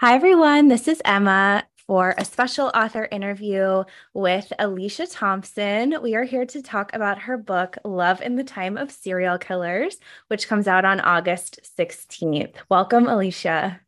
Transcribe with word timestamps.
Hi, 0.00 0.14
everyone. 0.14 0.68
This 0.68 0.86
is 0.86 1.02
Emma 1.04 1.64
for 1.88 2.14
a 2.16 2.24
special 2.24 2.70
author 2.72 3.08
interview 3.10 3.82
with 4.14 4.52
Alicia 4.58 5.08
Thompson. 5.08 5.96
We 6.00 6.14
are 6.14 6.22
here 6.22 6.46
to 6.46 6.62
talk 6.62 6.94
about 6.94 7.22
her 7.22 7.36
book, 7.36 7.76
Love 7.84 8.22
in 8.22 8.36
the 8.36 8.44
Time 8.44 8.76
of 8.76 8.92
Serial 8.92 9.38
Killers, 9.38 9.98
which 10.28 10.46
comes 10.46 10.68
out 10.68 10.84
on 10.84 11.00
August 11.00 11.58
16th. 11.76 12.54
Welcome, 12.68 13.08
Alicia. 13.08 13.80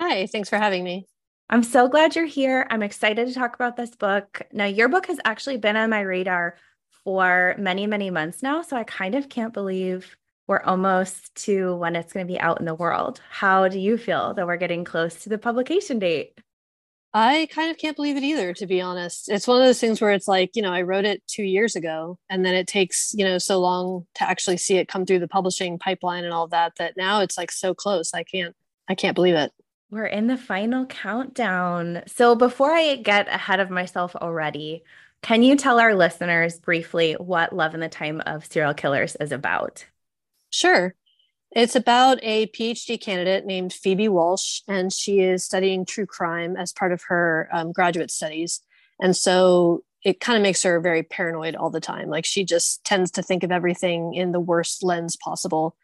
Hi, 0.00 0.26
thanks 0.26 0.48
for 0.48 0.56
having 0.56 0.82
me. 0.82 1.06
I'm 1.50 1.62
so 1.62 1.86
glad 1.86 2.16
you're 2.16 2.24
here. 2.24 2.66
I'm 2.70 2.82
excited 2.82 3.28
to 3.28 3.34
talk 3.34 3.54
about 3.54 3.76
this 3.76 3.94
book. 3.94 4.40
Now, 4.50 4.64
your 4.64 4.88
book 4.88 5.06
has 5.08 5.20
actually 5.26 5.58
been 5.58 5.76
on 5.76 5.90
my 5.90 6.00
radar 6.00 6.56
for 7.04 7.54
many, 7.58 7.86
many 7.86 8.08
months 8.08 8.42
now. 8.42 8.62
So 8.62 8.78
I 8.78 8.84
kind 8.84 9.14
of 9.14 9.28
can't 9.28 9.52
believe 9.52 10.16
we're 10.46 10.62
almost 10.62 11.34
to 11.44 11.76
when 11.76 11.96
it's 11.96 12.14
going 12.14 12.26
to 12.26 12.32
be 12.32 12.40
out 12.40 12.60
in 12.60 12.64
the 12.64 12.74
world. 12.74 13.20
How 13.28 13.68
do 13.68 13.78
you 13.78 13.98
feel 13.98 14.32
that 14.32 14.46
we're 14.46 14.56
getting 14.56 14.84
close 14.84 15.16
to 15.16 15.28
the 15.28 15.36
publication 15.36 15.98
date? 15.98 16.32
I 17.12 17.46
kind 17.52 17.70
of 17.70 17.76
can't 17.76 17.94
believe 17.94 18.16
it 18.16 18.22
either, 18.22 18.54
to 18.54 18.66
be 18.66 18.80
honest. 18.80 19.30
It's 19.30 19.46
one 19.46 19.60
of 19.60 19.66
those 19.66 19.80
things 19.80 20.00
where 20.00 20.12
it's 20.12 20.28
like, 20.28 20.52
you 20.54 20.62
know, 20.62 20.72
I 20.72 20.80
wrote 20.80 21.04
it 21.04 21.22
two 21.26 21.42
years 21.42 21.76
ago, 21.76 22.18
and 22.30 22.42
then 22.42 22.54
it 22.54 22.66
takes, 22.66 23.12
you 23.12 23.24
know, 23.26 23.36
so 23.36 23.60
long 23.60 24.06
to 24.14 24.22
actually 24.22 24.56
see 24.56 24.78
it 24.78 24.88
come 24.88 25.04
through 25.04 25.18
the 25.18 25.28
publishing 25.28 25.78
pipeline 25.78 26.24
and 26.24 26.32
all 26.32 26.48
that, 26.48 26.72
that 26.78 26.96
now 26.96 27.20
it's 27.20 27.36
like 27.36 27.52
so 27.52 27.74
close. 27.74 28.14
I 28.14 28.22
can't, 28.22 28.56
I 28.88 28.94
can't 28.94 29.14
believe 29.14 29.34
it. 29.34 29.52
We're 29.90 30.06
in 30.06 30.28
the 30.28 30.36
final 30.36 30.86
countdown. 30.86 32.02
So 32.06 32.36
before 32.36 32.70
I 32.70 32.96
get 32.96 33.26
ahead 33.26 33.58
of 33.58 33.70
myself 33.70 34.14
already, 34.14 34.84
can 35.22 35.42
you 35.42 35.56
tell 35.56 35.80
our 35.80 35.94
listeners 35.94 36.58
briefly 36.58 37.14
what 37.14 37.52
Love 37.52 37.74
in 37.74 37.80
the 37.80 37.88
Time 37.88 38.22
of 38.24 38.46
Serial 38.46 38.72
Killers 38.72 39.16
is 39.16 39.32
about? 39.32 39.84
Sure. 40.50 40.94
It's 41.50 41.74
about 41.74 42.20
a 42.22 42.46
PhD 42.46 43.00
candidate 43.00 43.44
named 43.44 43.72
Phoebe 43.72 44.08
Walsh, 44.08 44.60
and 44.68 44.92
she 44.92 45.18
is 45.18 45.44
studying 45.44 45.84
true 45.84 46.06
crime 46.06 46.56
as 46.56 46.72
part 46.72 46.92
of 46.92 47.02
her 47.08 47.48
um, 47.52 47.72
graduate 47.72 48.12
studies. 48.12 48.60
And 49.00 49.16
so 49.16 49.82
it 50.04 50.20
kind 50.20 50.36
of 50.36 50.42
makes 50.42 50.62
her 50.62 50.80
very 50.80 51.02
paranoid 51.02 51.56
all 51.56 51.70
the 51.70 51.80
time. 51.80 52.08
Like 52.08 52.24
she 52.24 52.44
just 52.44 52.84
tends 52.84 53.10
to 53.12 53.22
think 53.22 53.42
of 53.42 53.50
everything 53.50 54.14
in 54.14 54.30
the 54.30 54.40
worst 54.40 54.84
lens 54.84 55.16
possible. 55.16 55.76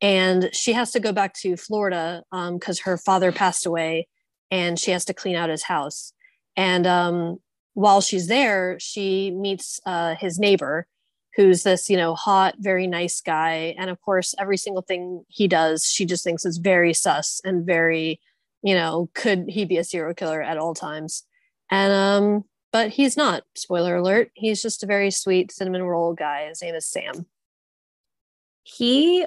And 0.00 0.50
she 0.52 0.72
has 0.74 0.92
to 0.92 1.00
go 1.00 1.12
back 1.12 1.34
to 1.40 1.56
Florida 1.56 2.22
because 2.30 2.80
um, 2.80 2.84
her 2.84 2.96
father 2.96 3.32
passed 3.32 3.66
away 3.66 4.06
and 4.50 4.78
she 4.78 4.92
has 4.92 5.04
to 5.06 5.14
clean 5.14 5.34
out 5.34 5.50
his 5.50 5.64
house. 5.64 6.12
And 6.56 6.86
um, 6.86 7.38
while 7.74 8.00
she's 8.00 8.28
there, 8.28 8.76
she 8.78 9.30
meets 9.30 9.80
uh, 9.86 10.14
his 10.14 10.38
neighbor 10.38 10.86
who's 11.38 11.62
this 11.62 11.88
you 11.88 11.96
know 11.96 12.16
hot 12.16 12.56
very 12.58 12.86
nice 12.88 13.20
guy. 13.20 13.74
And 13.78 13.88
of 13.88 14.00
course 14.02 14.34
every 14.38 14.56
single 14.56 14.82
thing 14.82 15.24
he 15.28 15.46
does 15.46 15.86
she 15.86 16.04
just 16.04 16.24
thinks 16.24 16.44
is 16.44 16.58
very 16.58 16.92
sus 16.92 17.40
and 17.44 17.64
very 17.64 18.20
you 18.62 18.74
know 18.74 19.08
could 19.14 19.48
he 19.48 19.64
be 19.64 19.78
a 19.78 19.84
serial 19.84 20.14
killer 20.14 20.42
at 20.42 20.58
all 20.58 20.74
times? 20.74 21.22
And 21.70 21.92
um 21.92 22.44
but 22.72 22.90
he's 22.90 23.16
not 23.16 23.44
spoiler 23.54 23.96
alert 23.96 24.32
he's 24.34 24.60
just 24.60 24.82
a 24.82 24.86
very 24.86 25.12
sweet 25.12 25.52
cinnamon 25.52 25.84
roll 25.84 26.12
guy. 26.12 26.48
His 26.48 26.60
name 26.60 26.74
is 26.74 26.86
sam. 26.86 27.26
He 28.64 29.24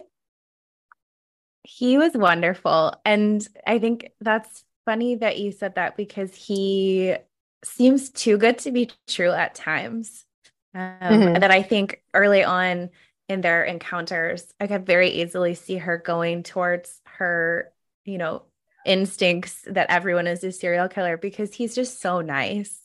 he 1.64 1.98
was 1.98 2.14
wonderful 2.14 2.94
and 3.06 3.48
i 3.68 3.78
think 3.80 4.10
that's 4.20 4.64
funny 4.86 5.16
that 5.16 5.38
you 5.38 5.52
said 5.52 5.76
that 5.76 5.96
because 5.96 6.34
he 6.34 7.16
seems 7.64 8.10
too 8.10 8.38
good 8.38 8.58
to 8.60 8.72
be 8.72 8.90
true 9.08 9.32
at 9.32 9.56
times 9.56 10.26
um, 10.74 10.98
mm-hmm. 11.02 11.40
that 11.40 11.52
I 11.52 11.64
think 11.64 12.02
early 12.14 12.44
on 12.44 12.90
in 13.28 13.42
their 13.42 13.64
encounters, 13.64 14.54
I 14.60 14.68
could 14.68 14.86
very 14.86 15.10
easily 15.10 15.54
see 15.54 15.78
her 15.78 15.98
going 15.98 16.44
towards 16.44 17.02
her, 17.06 17.72
you 18.06 18.18
know, 18.18 18.44
instincts 18.86 19.64
that 19.68 19.90
everyone 19.90 20.28
is 20.28 20.44
a 20.44 20.52
serial 20.52 20.88
killer 20.88 21.18
because 21.18 21.54
he's 21.54 21.76
just 21.76 22.02
so 22.02 22.22
nice. 22.22 22.80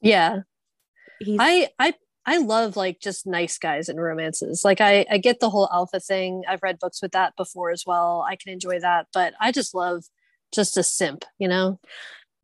Yeah. 0.00 0.40
He's 1.20 1.38
I 1.40 1.68
I 1.78 1.94
I 2.28 2.36
love 2.36 2.76
like 2.76 3.00
just 3.00 3.26
nice 3.26 3.56
guys 3.56 3.88
and 3.88 3.98
romances. 3.98 4.62
Like 4.62 4.82
I 4.82 5.06
I 5.10 5.16
get 5.16 5.40
the 5.40 5.48
whole 5.48 5.66
alpha 5.72 5.98
thing. 5.98 6.42
I've 6.46 6.62
read 6.62 6.78
books 6.78 7.00
with 7.00 7.12
that 7.12 7.34
before 7.36 7.70
as 7.70 7.84
well. 7.86 8.22
I 8.28 8.36
can 8.36 8.52
enjoy 8.52 8.80
that, 8.80 9.06
but 9.14 9.32
I 9.40 9.50
just 9.50 9.74
love 9.74 10.04
just 10.52 10.76
a 10.76 10.82
simp, 10.82 11.24
you 11.38 11.48
know? 11.48 11.80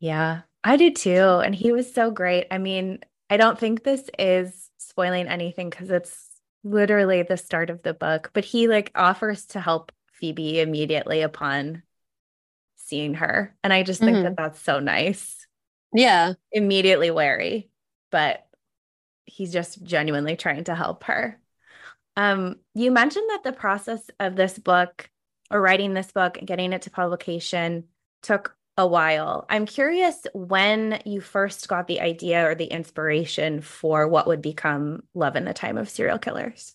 Yeah. 0.00 0.40
I 0.64 0.78
do 0.78 0.90
too. 0.90 1.20
And 1.44 1.54
he 1.54 1.70
was 1.70 1.92
so 1.92 2.10
great. 2.10 2.46
I 2.50 2.56
mean, 2.56 3.00
I 3.28 3.36
don't 3.36 3.58
think 3.58 3.82
this 3.82 4.08
is 4.18 4.70
spoiling 4.78 5.28
anything 5.28 5.68
because 5.68 5.90
it's 5.90 6.30
literally 6.62 7.20
the 7.20 7.36
start 7.36 7.68
of 7.68 7.82
the 7.82 7.92
book, 7.92 8.30
but 8.32 8.46
he 8.46 8.68
like 8.68 8.90
offers 8.94 9.44
to 9.48 9.60
help 9.60 9.92
Phoebe 10.14 10.60
immediately 10.60 11.20
upon 11.20 11.82
seeing 12.76 13.12
her. 13.14 13.54
And 13.62 13.70
I 13.70 13.82
just 13.82 14.00
think 14.00 14.16
mm-hmm. 14.16 14.24
that 14.24 14.36
that's 14.38 14.62
so 14.62 14.80
nice. 14.80 15.46
Yeah. 15.92 16.32
Immediately 16.52 17.10
wary, 17.10 17.68
but 18.10 18.46
he's 19.26 19.52
just 19.52 19.82
genuinely 19.82 20.36
trying 20.36 20.64
to 20.64 20.74
help 20.74 21.04
her. 21.04 21.38
Um, 22.16 22.56
you 22.74 22.90
mentioned 22.90 23.28
that 23.30 23.42
the 23.44 23.52
process 23.52 24.08
of 24.20 24.36
this 24.36 24.58
book 24.58 25.10
or 25.50 25.60
writing 25.60 25.94
this 25.94 26.12
book 26.12 26.38
and 26.38 26.46
getting 26.46 26.72
it 26.72 26.82
to 26.82 26.90
publication 26.90 27.84
took 28.22 28.56
a 28.76 28.86
while. 28.86 29.46
I'm 29.48 29.66
curious 29.66 30.26
when 30.32 31.00
you 31.04 31.20
first 31.20 31.68
got 31.68 31.86
the 31.86 32.00
idea 32.00 32.48
or 32.48 32.54
the 32.54 32.64
inspiration 32.64 33.60
for 33.60 34.08
what 34.08 34.26
would 34.26 34.42
become 34.42 35.04
Love 35.14 35.36
in 35.36 35.44
the 35.44 35.54
Time 35.54 35.78
of 35.78 35.88
Serial 35.88 36.18
Killers. 36.18 36.74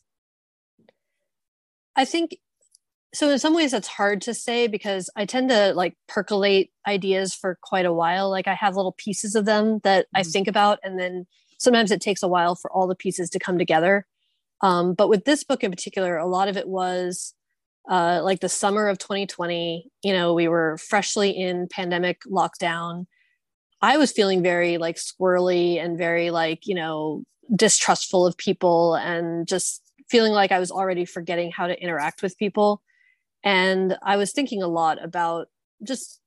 I 1.95 2.05
think 2.05 2.37
so 3.13 3.29
in 3.29 3.39
some 3.39 3.55
ways 3.55 3.71
that's 3.71 3.87
hard 3.87 4.21
to 4.21 4.33
say 4.33 4.67
because 4.67 5.09
I 5.15 5.25
tend 5.25 5.49
to 5.49 5.73
like 5.73 5.97
percolate 6.07 6.69
ideas 6.87 7.33
for 7.33 7.57
quite 7.61 7.85
a 7.85 7.93
while. 7.93 8.29
Like 8.29 8.47
I 8.47 8.53
have 8.53 8.75
little 8.75 8.93
pieces 8.93 9.35
of 9.35 9.45
them 9.45 9.79
that 9.83 10.05
mm-hmm. 10.05 10.19
I 10.19 10.23
think 10.23 10.47
about 10.47 10.79
and 10.83 10.97
then 10.97 11.25
sometimes 11.59 11.91
it 11.91 12.01
takes 12.01 12.23
a 12.23 12.27
while 12.27 12.55
for 12.55 12.71
all 12.71 12.87
the 12.87 12.95
pieces 12.95 13.29
to 13.29 13.39
come 13.39 13.59
together. 13.59 14.07
Um, 14.61 14.93
but 14.93 15.09
with 15.09 15.25
this 15.25 15.43
book 15.43 15.63
in 15.63 15.71
particular, 15.71 16.17
a 16.17 16.25
lot 16.25 16.47
of 16.47 16.57
it 16.57 16.67
was 16.67 17.33
uh, 17.89 18.21
like 18.23 18.39
the 18.39 18.49
summer 18.49 18.87
of 18.87 18.97
2020, 18.97 19.89
you 20.03 20.13
know, 20.13 20.33
we 20.33 20.47
were 20.47 20.77
freshly 20.77 21.29
in 21.29 21.67
pandemic 21.67 22.21
lockdown. 22.25 23.05
I 23.81 23.97
was 23.97 24.11
feeling 24.11 24.43
very 24.43 24.77
like 24.77 24.97
squirrely 24.97 25.81
and 25.81 25.97
very 25.97 26.31
like, 26.31 26.67
you 26.67 26.75
know, 26.75 27.23
distrustful 27.55 28.25
of 28.25 28.37
people 28.37 28.95
and 28.95 29.47
just 29.47 29.81
feeling 30.09 30.33
like 30.33 30.51
I 30.51 30.59
was 30.59 30.71
already 30.71 31.05
forgetting 31.05 31.51
how 31.51 31.67
to 31.67 31.81
interact 31.81 32.21
with 32.21 32.37
people. 32.37 32.81
And 33.43 33.97
I 34.03 34.17
was 34.17 34.31
thinking 34.31 34.61
a 34.61 34.67
lot 34.67 35.03
about 35.03 35.47
just 35.83 36.19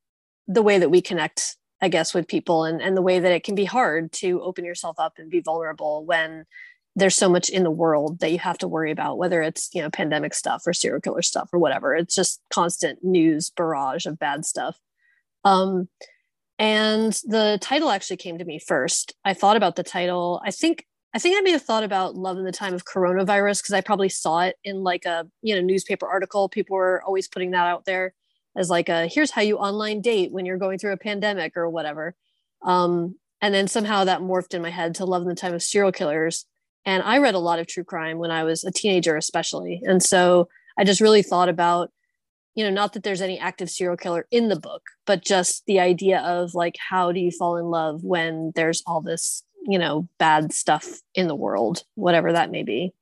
the 0.49 0.62
way 0.62 0.79
that 0.79 0.90
we 0.90 1.00
connect, 1.00 1.56
I 1.82 1.88
guess, 1.88 2.14
with 2.14 2.29
people 2.29 2.64
and, 2.64 2.81
and 2.81 2.96
the 2.96 3.02
way 3.02 3.19
that 3.19 3.32
it 3.32 3.43
can 3.43 3.56
be 3.56 3.64
hard 3.64 4.12
to 4.12 4.40
open 4.40 4.64
yourself 4.64 5.00
up 5.00 5.14
and 5.19 5.29
be 5.29 5.40
vulnerable 5.40 6.05
when 6.05 6.46
there's 6.94 7.17
so 7.17 7.29
much 7.29 7.49
in 7.49 7.64
the 7.64 7.70
world 7.70 8.20
that 8.20 8.31
you 8.31 8.38
have 8.38 8.58
to 8.58 8.69
worry 8.69 8.93
about 8.93 9.19
whether 9.19 9.43
it's 9.43 9.70
you 9.75 9.82
know 9.82 9.90
pandemic 9.90 10.34
stuff 10.34 10.62
or 10.67 10.73
serial 10.73 11.00
killer 11.00 11.23
stuff 11.23 11.50
or 11.52 11.58
whatever. 11.58 11.94
It's 11.94 12.14
just 12.14 12.40
constant 12.50 13.02
news 13.02 13.50
barrage 13.50 14.06
of 14.06 14.19
bad 14.19 14.44
stuff. 14.44 14.79
Um 15.44 15.88
and 16.58 17.12
the 17.25 17.58
title 17.61 17.90
actually 17.90 18.19
came 18.19 18.38
to 18.38 18.44
me 18.44 18.61
first. 18.61 19.14
I 19.25 19.34
thought 19.34 19.56
about 19.56 19.76
the 19.76 19.82
title. 19.82 20.40
I 20.44 20.52
think 20.52 20.87
i 21.14 21.19
think 21.19 21.37
i 21.37 21.43
may 21.43 21.50
have 21.50 21.62
thought 21.62 21.84
about 21.84 22.14
love 22.14 22.38
in 22.38 22.44
the 22.44 22.52
time 22.52 22.73
of 22.73 22.87
coronavirus 22.87 23.61
because 23.61 23.75
i 23.75 23.82
probably 23.82 24.08
saw 24.08 24.40
it 24.40 24.56
in 24.64 24.82
like 24.82 25.05
a 25.05 25.26
you 25.43 25.55
know 25.55 25.61
newspaper 25.61 26.06
article. 26.06 26.49
People 26.49 26.76
were 26.76 27.02
always 27.05 27.26
putting 27.26 27.50
that 27.52 27.67
out 27.67 27.84
there 27.87 28.14
as 28.56 28.70
like 28.70 28.88
a 28.88 29.06
here's 29.06 29.31
how 29.31 29.43
you 29.43 29.56
online 29.58 30.00
date 30.00 30.32
when 30.32 30.46
you're 30.46 30.58
going 30.58 30.78
through 30.78 30.93
a 30.93 30.99
pandemic 30.99 31.56
or 31.56 31.69
whatever. 31.69 32.14
Um 32.62 33.16
and 33.40 33.52
then 33.52 33.66
somehow 33.66 34.04
that 34.04 34.20
morphed 34.20 34.54
in 34.54 34.62
my 34.62 34.70
head 34.70 34.94
to 34.96 35.04
love 35.04 35.22
in 35.22 35.28
the 35.28 35.34
time 35.34 35.54
of 35.54 35.62
serial 35.62 35.93
killers. 35.93 36.46
And 36.84 37.02
I 37.02 37.19
read 37.19 37.34
a 37.34 37.40
lot 37.40 37.58
of 37.58 37.66
true 37.66 37.84
crime 37.84 38.19
when 38.19 38.31
I 38.31 38.44
was 38.44 38.64
a 38.64 38.70
teenager, 38.70 39.16
especially. 39.16 39.82
And 39.84 40.02
so 40.02 40.49
I 40.78 40.84
just 40.84 41.00
really 41.00 41.22
thought 41.22 41.49
about 41.49 41.90
you 42.54 42.64
know 42.64 42.70
not 42.70 42.93
that 42.93 43.02
there's 43.02 43.22
any 43.22 43.38
active 43.38 43.70
serial 43.70 43.96
killer 43.96 44.26
in 44.31 44.49
the 44.49 44.58
book 44.58 44.82
but 45.06 45.25
just 45.25 45.64
the 45.66 45.81
idea 45.81 46.20
of 46.20 46.55
like 46.55 46.76
how 46.90 47.12
do 47.12 47.20
you 47.20 47.31
fall 47.31 47.56
in 47.56 47.66
love 47.66 48.02
when 48.05 48.52
there's 48.55 48.82
all 48.87 49.00
this 49.00 49.43
you 49.66 49.78
know 49.78 50.08
bad 50.19 50.52
stuff 50.52 51.00
in 51.14 51.28
the 51.28 51.34
world 51.34 51.84
whatever 51.94 52.32
that 52.32 52.50
may 52.50 52.62
be 52.62 52.93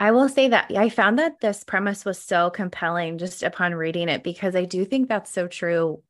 I 0.00 0.12
will 0.12 0.30
say 0.30 0.48
that 0.48 0.72
I 0.74 0.88
found 0.88 1.18
that 1.18 1.40
this 1.40 1.62
premise 1.62 2.06
was 2.06 2.18
so 2.18 2.48
compelling 2.48 3.18
just 3.18 3.42
upon 3.42 3.74
reading 3.74 4.08
it 4.08 4.22
because 4.22 4.56
I 4.56 4.64
do 4.64 4.86
think 4.86 5.08
that's 5.08 5.30
so 5.30 5.46
true. 5.46 6.02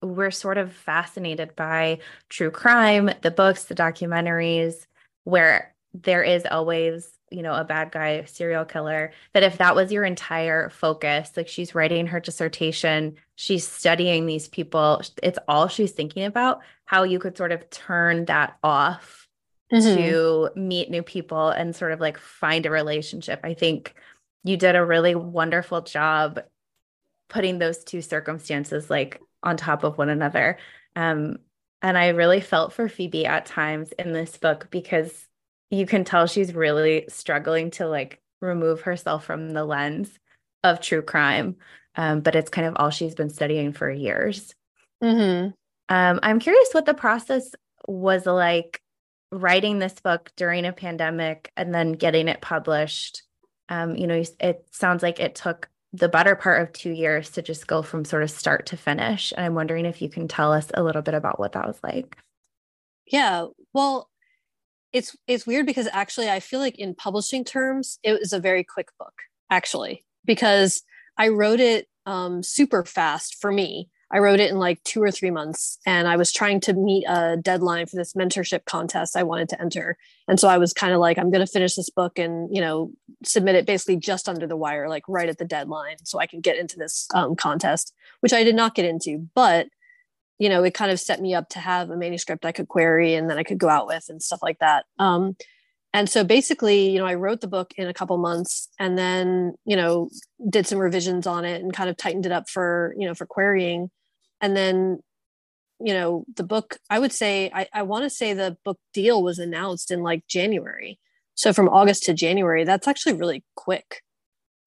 We're 0.00 0.30
sort 0.30 0.56
of 0.56 0.72
fascinated 0.72 1.54
by 1.54 1.98
true 2.30 2.50
crime, 2.50 3.10
the 3.20 3.30
books, 3.30 3.64
the 3.64 3.74
documentaries, 3.74 4.86
where 5.24 5.74
there 5.92 6.22
is 6.22 6.46
always, 6.50 7.10
you 7.30 7.42
know, 7.42 7.54
a 7.54 7.64
bad 7.64 7.92
guy 7.92 8.24
serial 8.24 8.64
killer. 8.64 9.12
That 9.34 9.42
if 9.42 9.58
that 9.58 9.76
was 9.76 9.92
your 9.92 10.04
entire 10.04 10.70
focus, 10.70 11.32
like 11.36 11.48
she's 11.48 11.74
writing 11.74 12.06
her 12.06 12.20
dissertation, 12.20 13.16
she's 13.36 13.68
studying 13.68 14.24
these 14.24 14.48
people, 14.48 15.02
it's 15.22 15.38
all 15.48 15.68
she's 15.68 15.92
thinking 15.92 16.24
about, 16.24 16.60
how 16.86 17.02
you 17.02 17.18
could 17.18 17.36
sort 17.36 17.52
of 17.52 17.68
turn 17.68 18.24
that 18.24 18.56
off 18.62 19.23
mm-hmm. 19.72 19.96
to 19.96 20.50
meet 20.56 20.90
new 20.90 21.02
people 21.02 21.48
and 21.48 21.74
sort 21.74 21.92
of 21.92 22.00
like 22.00 22.18
find 22.18 22.66
a 22.66 22.70
relationship. 22.70 23.40
I 23.44 23.54
think 23.54 23.94
you 24.42 24.56
did 24.56 24.76
a 24.76 24.84
really 24.84 25.14
wonderful 25.14 25.82
job 25.82 26.40
putting 27.28 27.58
those 27.58 27.82
two 27.82 28.02
circumstances 28.02 28.90
like 28.90 29.20
on 29.42 29.56
top 29.56 29.84
of 29.84 29.98
one 29.98 30.08
another. 30.08 30.58
Um, 30.96 31.38
and 31.82 31.98
I 31.98 32.08
really 32.08 32.40
felt 32.40 32.72
for 32.72 32.88
Phoebe 32.88 33.26
at 33.26 33.46
times 33.46 33.92
in 33.98 34.12
this 34.12 34.36
book 34.36 34.68
because 34.70 35.26
you 35.70 35.86
can 35.86 36.04
tell 36.04 36.26
she's 36.26 36.54
really 36.54 37.06
struggling 37.08 37.70
to 37.72 37.86
like 37.86 38.20
remove 38.40 38.82
herself 38.82 39.24
from 39.24 39.50
the 39.50 39.64
lens 39.64 40.10
of 40.62 40.80
true 40.80 41.02
crime. 41.02 41.56
Um, 41.96 42.20
but 42.20 42.34
it's 42.34 42.50
kind 42.50 42.66
of 42.66 42.76
all 42.76 42.90
she's 42.90 43.14
been 43.14 43.30
studying 43.30 43.72
for 43.72 43.90
years. 43.90 44.54
Mm-hmm. 45.02 45.50
Um, 45.88 46.20
I'm 46.22 46.40
curious 46.40 46.68
what 46.72 46.86
the 46.86 46.94
process 46.94 47.50
was 47.86 48.26
like 48.26 48.80
writing 49.34 49.78
this 49.78 49.94
book 49.94 50.30
during 50.36 50.64
a 50.64 50.72
pandemic 50.72 51.52
and 51.56 51.74
then 51.74 51.92
getting 51.92 52.28
it 52.28 52.40
published 52.40 53.22
um, 53.68 53.96
you 53.96 54.06
know 54.06 54.22
it 54.40 54.66
sounds 54.70 55.02
like 55.02 55.20
it 55.20 55.34
took 55.34 55.68
the 55.92 56.08
better 56.08 56.34
part 56.34 56.60
of 56.60 56.72
two 56.72 56.90
years 56.90 57.30
to 57.30 57.42
just 57.42 57.66
go 57.66 57.80
from 57.80 58.04
sort 58.04 58.24
of 58.24 58.30
start 58.30 58.66
to 58.66 58.76
finish. 58.76 59.32
And 59.36 59.46
i'm 59.46 59.54
wondering 59.54 59.86
if 59.86 60.02
you 60.02 60.08
can 60.08 60.28
tell 60.28 60.52
us 60.52 60.68
a 60.74 60.82
little 60.82 61.02
bit 61.02 61.14
about 61.14 61.38
what 61.38 61.52
that 61.52 61.66
was 61.66 61.78
like. 61.82 62.16
Yeah 63.06 63.46
well 63.72 64.08
it's 64.92 65.16
it's 65.26 65.46
weird 65.46 65.66
because 65.66 65.88
actually 65.92 66.30
i 66.30 66.40
feel 66.40 66.60
like 66.60 66.78
in 66.78 66.94
publishing 66.94 67.44
terms 67.44 67.98
it 68.02 68.18
was 68.18 68.32
a 68.32 68.38
very 68.38 68.64
quick 68.64 68.88
book 68.98 69.12
actually 69.50 70.04
because 70.24 70.82
i 71.18 71.28
wrote 71.28 71.60
it 71.60 71.86
um, 72.06 72.42
super 72.42 72.84
fast 72.84 73.36
for 73.40 73.50
me 73.50 73.88
I 74.14 74.18
wrote 74.20 74.38
it 74.38 74.48
in 74.48 74.60
like 74.60 74.80
two 74.84 75.02
or 75.02 75.10
three 75.10 75.32
months 75.32 75.76
and 75.84 76.06
I 76.06 76.14
was 76.14 76.32
trying 76.32 76.60
to 76.60 76.72
meet 76.72 77.04
a 77.08 77.36
deadline 77.36 77.86
for 77.86 77.96
this 77.96 78.12
mentorship 78.12 78.64
contest 78.64 79.16
I 79.16 79.24
wanted 79.24 79.48
to 79.48 79.60
enter. 79.60 79.98
And 80.28 80.38
so 80.38 80.46
I 80.46 80.56
was 80.56 80.72
kind 80.72 80.94
of 80.94 81.00
like, 81.00 81.18
I'm 81.18 81.32
going 81.32 81.44
to 81.44 81.50
finish 81.50 81.74
this 81.74 81.90
book 81.90 82.16
and, 82.16 82.54
you 82.54 82.60
know, 82.60 82.92
submit 83.24 83.56
it 83.56 83.66
basically 83.66 83.96
just 83.96 84.28
under 84.28 84.46
the 84.46 84.56
wire, 84.56 84.88
like 84.88 85.02
right 85.08 85.28
at 85.28 85.38
the 85.38 85.44
deadline 85.44 85.96
so 86.04 86.20
I 86.20 86.26
can 86.26 86.40
get 86.40 86.56
into 86.56 86.78
this 86.78 87.08
um, 87.12 87.34
contest, 87.34 87.92
which 88.20 88.32
I 88.32 88.44
did 88.44 88.54
not 88.54 88.76
get 88.76 88.84
into. 88.84 89.28
But, 89.34 89.66
you 90.38 90.48
know, 90.48 90.62
it 90.62 90.74
kind 90.74 90.92
of 90.92 91.00
set 91.00 91.20
me 91.20 91.34
up 91.34 91.48
to 91.48 91.58
have 91.58 91.90
a 91.90 91.96
manuscript 91.96 92.44
I 92.44 92.52
could 92.52 92.68
query 92.68 93.14
and 93.14 93.28
then 93.28 93.36
I 93.36 93.42
could 93.42 93.58
go 93.58 93.68
out 93.68 93.88
with 93.88 94.06
and 94.08 94.22
stuff 94.22 94.44
like 94.44 94.60
that. 94.60 94.84
Um, 95.00 95.34
and 95.92 96.10
so 96.10 96.24
basically 96.24 96.90
you 96.90 96.98
know 96.98 97.06
i 97.06 97.14
wrote 97.14 97.40
the 97.40 97.46
book 97.46 97.72
in 97.76 97.86
a 97.86 97.94
couple 97.94 98.18
months 98.18 98.68
and 98.80 98.98
then 98.98 99.54
you 99.64 99.76
know 99.76 100.10
did 100.50 100.66
some 100.66 100.80
revisions 100.80 101.24
on 101.24 101.44
it 101.44 101.62
and 101.62 101.72
kind 101.72 101.88
of 101.88 101.96
tightened 101.96 102.26
it 102.26 102.32
up 102.32 102.48
for 102.48 102.96
you 102.98 103.06
know 103.06 103.14
for 103.14 103.26
querying 103.26 103.90
and 104.40 104.56
then 104.56 105.00
you 105.80 105.92
know 105.92 106.24
the 106.36 106.44
book 106.44 106.78
i 106.90 106.98
would 106.98 107.12
say 107.12 107.50
i, 107.52 107.66
I 107.72 107.82
want 107.82 108.04
to 108.04 108.10
say 108.10 108.32
the 108.32 108.56
book 108.64 108.78
deal 108.92 109.22
was 109.22 109.38
announced 109.38 109.90
in 109.90 110.02
like 110.02 110.26
january. 110.28 110.98
So 111.34 111.52
from 111.52 111.68
august 111.68 112.04
to 112.04 112.14
january 112.14 112.64
that's 112.64 112.88
actually 112.88 113.14
really 113.14 113.44
quick. 113.56 114.02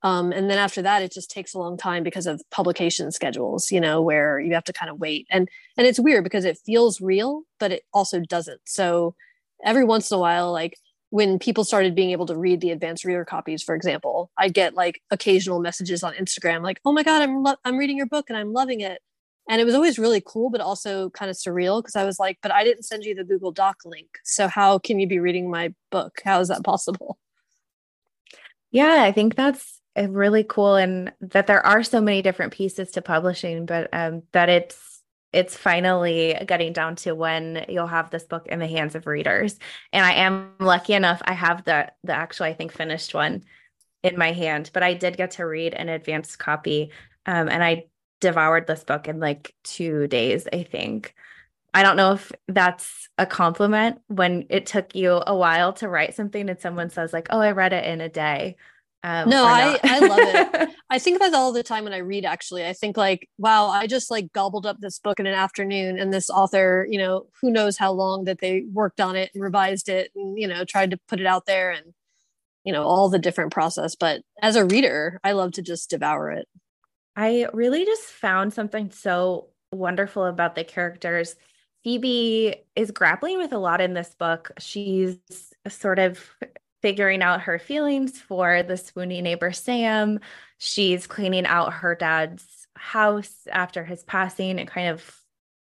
Um, 0.03 0.31
and 0.31 0.47
then 0.49 0.59
after 0.59 0.81
that 0.83 1.01
it 1.01 1.11
just 1.11 1.31
takes 1.31 1.53
a 1.53 1.59
long 1.59 1.75
time 1.77 2.03
because 2.03 2.27
of 2.27 2.41
publication 2.51 3.11
schedules 3.11 3.71
you 3.71 3.81
know 3.81 4.01
where 4.01 4.39
you 4.39 4.53
have 4.53 4.65
to 4.65 4.73
kind 4.73 4.89
of 4.91 4.99
wait. 4.99 5.27
And 5.31 5.49
and 5.77 5.87
it's 5.87 5.99
weird 5.99 6.23
because 6.23 6.45
it 6.45 6.59
feels 6.65 7.01
real 7.01 7.43
but 7.59 7.71
it 7.71 7.83
also 7.93 8.19
doesn't. 8.19 8.61
So 8.65 9.15
every 9.63 9.83
once 9.85 10.11
in 10.11 10.17
a 10.17 10.19
while 10.19 10.51
like 10.51 10.77
when 11.09 11.39
people 11.39 11.63
started 11.63 11.95
being 11.95 12.11
able 12.11 12.25
to 12.25 12.37
read 12.37 12.59
the 12.61 12.71
advanced 12.71 13.05
reader 13.05 13.25
copies 13.25 13.63
for 13.63 13.75
example 13.75 14.29
i 14.37 14.49
get 14.49 14.73
like 14.73 15.01
occasional 15.11 15.59
messages 15.59 16.03
on 16.03 16.13
instagram 16.13 16.61
like 16.61 16.79
oh 16.85 16.91
my 16.91 17.03
god 17.03 17.21
i'm 17.21 17.43
lo- 17.43 17.55
i'm 17.63 17.77
reading 17.77 17.97
your 17.97 18.05
book 18.05 18.25
and 18.29 18.37
i'm 18.37 18.53
loving 18.53 18.81
it 18.81 18.99
and 19.47 19.61
it 19.61 19.65
was 19.65 19.75
always 19.75 19.99
really 19.99 20.21
cool 20.25 20.49
but 20.49 20.61
also 20.61 21.09
kind 21.11 21.29
of 21.31 21.37
surreal 21.37 21.81
because 21.81 21.95
i 21.95 22.03
was 22.03 22.19
like 22.19 22.37
but 22.41 22.51
i 22.51 22.63
didn't 22.63 22.83
send 22.83 23.03
you 23.03 23.15
the 23.15 23.23
google 23.23 23.51
doc 23.51 23.77
link 23.85 24.07
so 24.23 24.47
how 24.47 24.77
can 24.77 24.99
you 24.99 25.07
be 25.07 25.19
reading 25.19 25.49
my 25.49 25.73
book? 25.89 26.21
How 26.23 26.39
is 26.39 26.49
that 26.49 26.63
possible? 26.63 27.17
Yeah 28.71 29.03
i 29.03 29.11
think 29.11 29.35
that's 29.35 29.81
really 29.95 30.43
cool 30.43 30.75
and 30.75 31.11
that 31.21 31.47
there 31.47 31.65
are 31.65 31.81
so 31.81 31.99
many 32.01 32.21
different 32.21 32.53
pieces 32.53 32.91
to 32.91 33.01
publishing 33.01 33.65
but 33.65 33.89
um, 33.93 34.21
that 34.31 34.49
it's 34.49 35.01
it's 35.33 35.57
finally 35.57 36.35
getting 36.47 36.71
down 36.71 36.95
to 36.95 37.13
when 37.13 37.65
you'll 37.67 37.87
have 37.87 38.09
this 38.09 38.23
book 38.23 38.47
in 38.47 38.59
the 38.59 38.67
hands 38.67 38.95
of 38.95 39.07
readers. 39.07 39.57
And 39.91 40.05
i 40.05 40.13
am 40.13 40.53
lucky 40.59 40.93
enough 40.93 41.21
i 41.25 41.33
have 41.33 41.63
the 41.63 41.91
the 42.03 42.13
actual 42.13 42.45
i 42.45 42.53
think 42.53 42.71
finished 42.71 43.13
one 43.13 43.43
in 44.03 44.17
my 44.17 44.31
hand 44.31 44.69
but 44.73 44.83
i 44.83 44.93
did 44.93 45.17
get 45.17 45.31
to 45.31 45.45
read 45.45 45.73
an 45.73 45.89
advanced 45.89 46.37
copy 46.37 46.91
um, 47.25 47.49
and 47.49 47.63
i 47.63 47.85
devoured 48.19 48.67
this 48.67 48.83
book 48.83 49.07
in 49.07 49.19
like 49.19 49.53
two 49.63 50.07
days, 50.07 50.47
I 50.51 50.63
think. 50.63 51.13
I 51.73 51.83
don't 51.83 51.97
know 51.97 52.13
if 52.13 52.31
that's 52.47 53.09
a 53.17 53.25
compliment 53.25 53.99
when 54.07 54.45
it 54.49 54.65
took 54.65 54.95
you 54.95 55.21
a 55.27 55.35
while 55.35 55.73
to 55.73 55.89
write 55.89 56.15
something 56.15 56.49
and 56.49 56.59
someone 56.59 56.89
says, 56.89 57.13
like, 57.13 57.27
oh, 57.29 57.39
I 57.39 57.51
read 57.51 57.73
it 57.73 57.85
in 57.85 58.01
a 58.01 58.09
day. 58.09 58.55
Um, 59.03 59.29
no, 59.29 59.45
I, 59.45 59.79
I 59.83 59.99
love 59.99 60.19
it. 60.19 60.69
I 60.89 60.99
think 60.99 61.17
about 61.17 61.33
all 61.33 61.51
the 61.53 61.63
time 61.63 61.83
when 61.83 61.93
I 61.93 61.99
read, 61.99 62.25
actually. 62.25 62.65
I 62.65 62.73
think, 62.73 62.97
like, 62.97 63.29
wow, 63.37 63.67
I 63.67 63.85
just 63.85 64.09
like 64.09 64.33
gobbled 64.33 64.65
up 64.65 64.77
this 64.79 64.99
book 64.99 65.19
in 65.19 65.27
an 65.27 65.33
afternoon. 65.33 65.99
And 65.99 66.11
this 66.11 66.29
author, 66.29 66.87
you 66.89 66.97
know, 66.97 67.27
who 67.41 67.51
knows 67.51 67.77
how 67.77 67.91
long 67.91 68.23
that 68.23 68.39
they 68.39 68.63
worked 68.71 68.99
on 68.99 69.15
it 69.15 69.29
and 69.33 69.43
revised 69.43 69.87
it 69.87 70.11
and, 70.15 70.37
you 70.37 70.47
know, 70.47 70.65
tried 70.65 70.91
to 70.91 70.99
put 71.07 71.19
it 71.19 71.27
out 71.27 71.45
there 71.45 71.69
and, 71.71 71.93
you 72.63 72.73
know, 72.73 72.83
all 72.83 73.07
the 73.09 73.19
different 73.19 73.53
process. 73.53 73.95
But 73.95 74.21
as 74.41 74.55
a 74.55 74.65
reader, 74.65 75.19
I 75.23 75.33
love 75.33 75.51
to 75.53 75.61
just 75.61 75.89
devour 75.89 76.31
it. 76.31 76.47
I 77.17 77.47
really 77.51 77.83
just 77.83 78.03
found 78.03 78.53
something 78.53 78.91
so 78.91 79.49
wonderful 79.71 80.25
about 80.25 80.53
the 80.53 80.63
characters. 80.63 81.35
Phoebe 81.83 82.55
is 82.75 82.91
grappling 82.91 83.39
with 83.39 83.53
a 83.53 83.57
lot 83.57 83.81
in 83.81 83.95
this 83.95 84.13
book. 84.13 84.51
She's 84.59 85.17
sort 85.67 85.97
of 85.97 86.23
figuring 86.83 87.23
out 87.23 87.41
her 87.41 87.57
feelings 87.57 88.21
for 88.21 88.61
the 88.61 88.75
swoony 88.75 89.23
neighbor 89.23 89.51
Sam. 89.51 90.19
She's 90.59 91.07
cleaning 91.07 91.47
out 91.47 91.73
her 91.73 91.95
dad's 91.95 92.67
house 92.75 93.47
after 93.51 93.83
his 93.83 94.03
passing 94.03 94.59
and 94.59 94.69
kind 94.69 94.89
of 94.89 95.19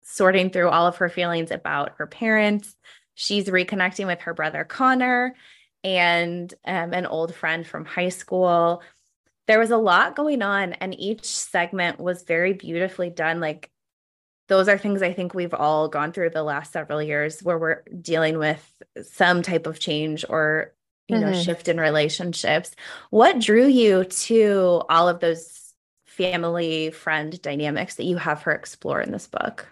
sorting 0.05 0.51
through 0.51 0.69
all 0.69 0.87
of 0.87 0.99
her 0.99 1.09
feelings 1.09 1.51
about 1.51 1.95
her 1.99 2.07
parents. 2.07 2.77
She's 3.15 3.49
reconnecting 3.49 4.07
with 4.07 4.21
her 4.21 4.35
brother 4.35 4.63
Connor 4.63 5.35
and 5.83 6.55
um, 6.65 6.93
an 6.93 7.07
old 7.07 7.35
friend 7.35 7.67
from 7.67 7.85
high 7.85 8.11
school 8.11 8.83
there 9.51 9.59
was 9.59 9.73
a 9.73 9.77
lot 9.77 10.15
going 10.15 10.43
on 10.43 10.75
and 10.75 10.99
each 10.99 11.25
segment 11.25 11.99
was 11.99 12.23
very 12.23 12.53
beautifully 12.53 13.11
done. 13.11 13.41
Like 13.41 13.69
those 14.47 14.69
are 14.69 14.79
things 14.79 15.01
i 15.01 15.13
think 15.13 15.33
we've 15.33 15.55
all 15.55 15.87
gone 15.87 16.11
through 16.11 16.29
the 16.29 16.43
last 16.43 16.73
several 16.73 17.01
years 17.01 17.41
where 17.41 17.57
we're 17.57 17.83
dealing 18.01 18.37
with 18.37 18.69
some 19.01 19.43
type 19.43 19.65
of 19.65 19.79
change 19.79 20.25
or 20.29 20.75
you 21.11 21.17
mm-hmm. 21.17 21.33
know 21.33 21.43
shift 21.43 21.69
in 21.69 21.79
relationships. 21.79 22.75
What 23.11 23.41
drew 23.41 23.67
you 23.67 24.05
to 24.05 24.83
all 24.89 25.09
of 25.09 25.21
those 25.21 25.75
family 26.07 26.91
friend 26.91 27.41
dynamics 27.43 27.97
that 27.97 28.05
you 28.05 28.17
have 28.17 28.43
her 28.43 28.53
explore 28.53 29.01
in 29.01 29.11
this 29.11 29.27
book? 29.27 29.67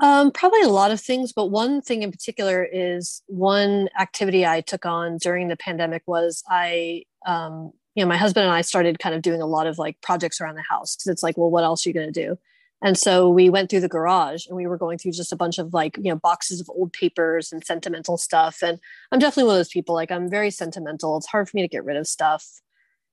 Um, 0.00 0.32
probably 0.32 0.62
a 0.62 0.68
lot 0.68 0.90
of 0.90 1.00
things, 1.00 1.32
but 1.32 1.46
one 1.46 1.80
thing 1.80 2.02
in 2.02 2.10
particular 2.10 2.64
is 2.64 3.22
one 3.26 3.88
activity 3.98 4.44
I 4.44 4.60
took 4.60 4.84
on 4.84 5.18
during 5.18 5.48
the 5.48 5.56
pandemic 5.56 6.02
was 6.06 6.42
I, 6.48 7.04
um, 7.26 7.72
you 7.94 8.02
know, 8.02 8.08
my 8.08 8.16
husband 8.16 8.44
and 8.44 8.54
I 8.54 8.62
started 8.62 8.98
kind 8.98 9.14
of 9.14 9.22
doing 9.22 9.42
a 9.42 9.46
lot 9.46 9.66
of 9.66 9.78
like 9.78 10.00
projects 10.00 10.40
around 10.40 10.54
the 10.54 10.62
house 10.62 10.96
because 10.96 11.08
it's 11.08 11.22
like, 11.22 11.36
well, 11.36 11.50
what 11.50 11.64
else 11.64 11.84
are 11.84 11.90
you 11.90 11.94
going 11.94 12.12
to 12.12 12.26
do? 12.26 12.38
And 12.84 12.98
so 12.98 13.28
we 13.28 13.48
went 13.48 13.70
through 13.70 13.80
the 13.80 13.88
garage 13.88 14.46
and 14.46 14.56
we 14.56 14.66
were 14.66 14.76
going 14.76 14.98
through 14.98 15.12
just 15.12 15.32
a 15.32 15.36
bunch 15.36 15.58
of 15.58 15.72
like, 15.72 15.96
you 15.98 16.10
know, 16.10 16.16
boxes 16.16 16.60
of 16.60 16.68
old 16.68 16.92
papers 16.92 17.52
and 17.52 17.64
sentimental 17.64 18.16
stuff. 18.16 18.58
And 18.62 18.80
I'm 19.12 19.20
definitely 19.20 19.44
one 19.44 19.54
of 19.54 19.58
those 19.60 19.68
people, 19.68 19.94
like, 19.94 20.10
I'm 20.10 20.28
very 20.28 20.50
sentimental. 20.50 21.16
It's 21.16 21.26
hard 21.26 21.48
for 21.48 21.56
me 21.56 21.62
to 21.62 21.68
get 21.68 21.84
rid 21.84 21.96
of 21.96 22.08
stuff. 22.08 22.44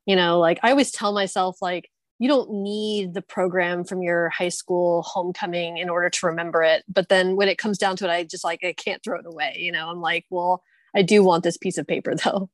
You 0.07 0.15
know, 0.15 0.39
like 0.39 0.59
I 0.63 0.71
always 0.71 0.91
tell 0.91 1.13
myself, 1.13 1.61
like, 1.61 1.91
you 2.19 2.27
don't 2.27 2.51
need 2.51 3.13
the 3.13 3.21
program 3.21 3.85
from 3.85 4.01
your 4.01 4.29
high 4.29 4.49
school 4.49 5.03
homecoming 5.03 5.77
in 5.77 5.89
order 5.89 6.09
to 6.09 6.25
remember 6.25 6.61
it 6.61 6.83
but 6.87 7.09
then 7.09 7.35
when 7.35 7.47
it 7.47 7.57
comes 7.57 7.77
down 7.77 7.95
to 7.95 8.05
it 8.05 8.11
i 8.11 8.23
just 8.23 8.43
like 8.43 8.63
i 8.63 8.73
can't 8.73 9.01
throw 9.03 9.17
it 9.17 9.25
away 9.25 9.55
you 9.57 9.71
know 9.71 9.89
i'm 9.89 10.01
like 10.01 10.25
well 10.29 10.61
i 10.93 11.01
do 11.01 11.23
want 11.23 11.43
this 11.43 11.57
piece 11.57 11.77
of 11.77 11.87
paper 11.87 12.13
though 12.25 12.49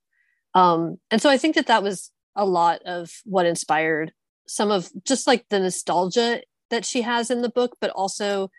um, 0.56 0.98
and 1.12 1.22
so 1.22 1.30
i 1.30 1.38
think 1.38 1.56
that 1.56 1.68
that 1.68 1.84
was 1.84 2.12
a 2.36 2.46
lot 2.46 2.82
of 2.86 3.12
what 3.26 3.46
inspired 3.46 4.12
some 4.48 4.72
of 4.72 4.90
just 5.04 5.28
like 5.28 5.48
the 5.50 5.60
nostalgia 5.60 6.42
that 6.70 6.86
she 6.86 7.02
has 7.02 7.30
in 7.30 7.42
the 7.42 7.50
book, 7.50 7.78
but 7.80 7.90
also 7.92 8.50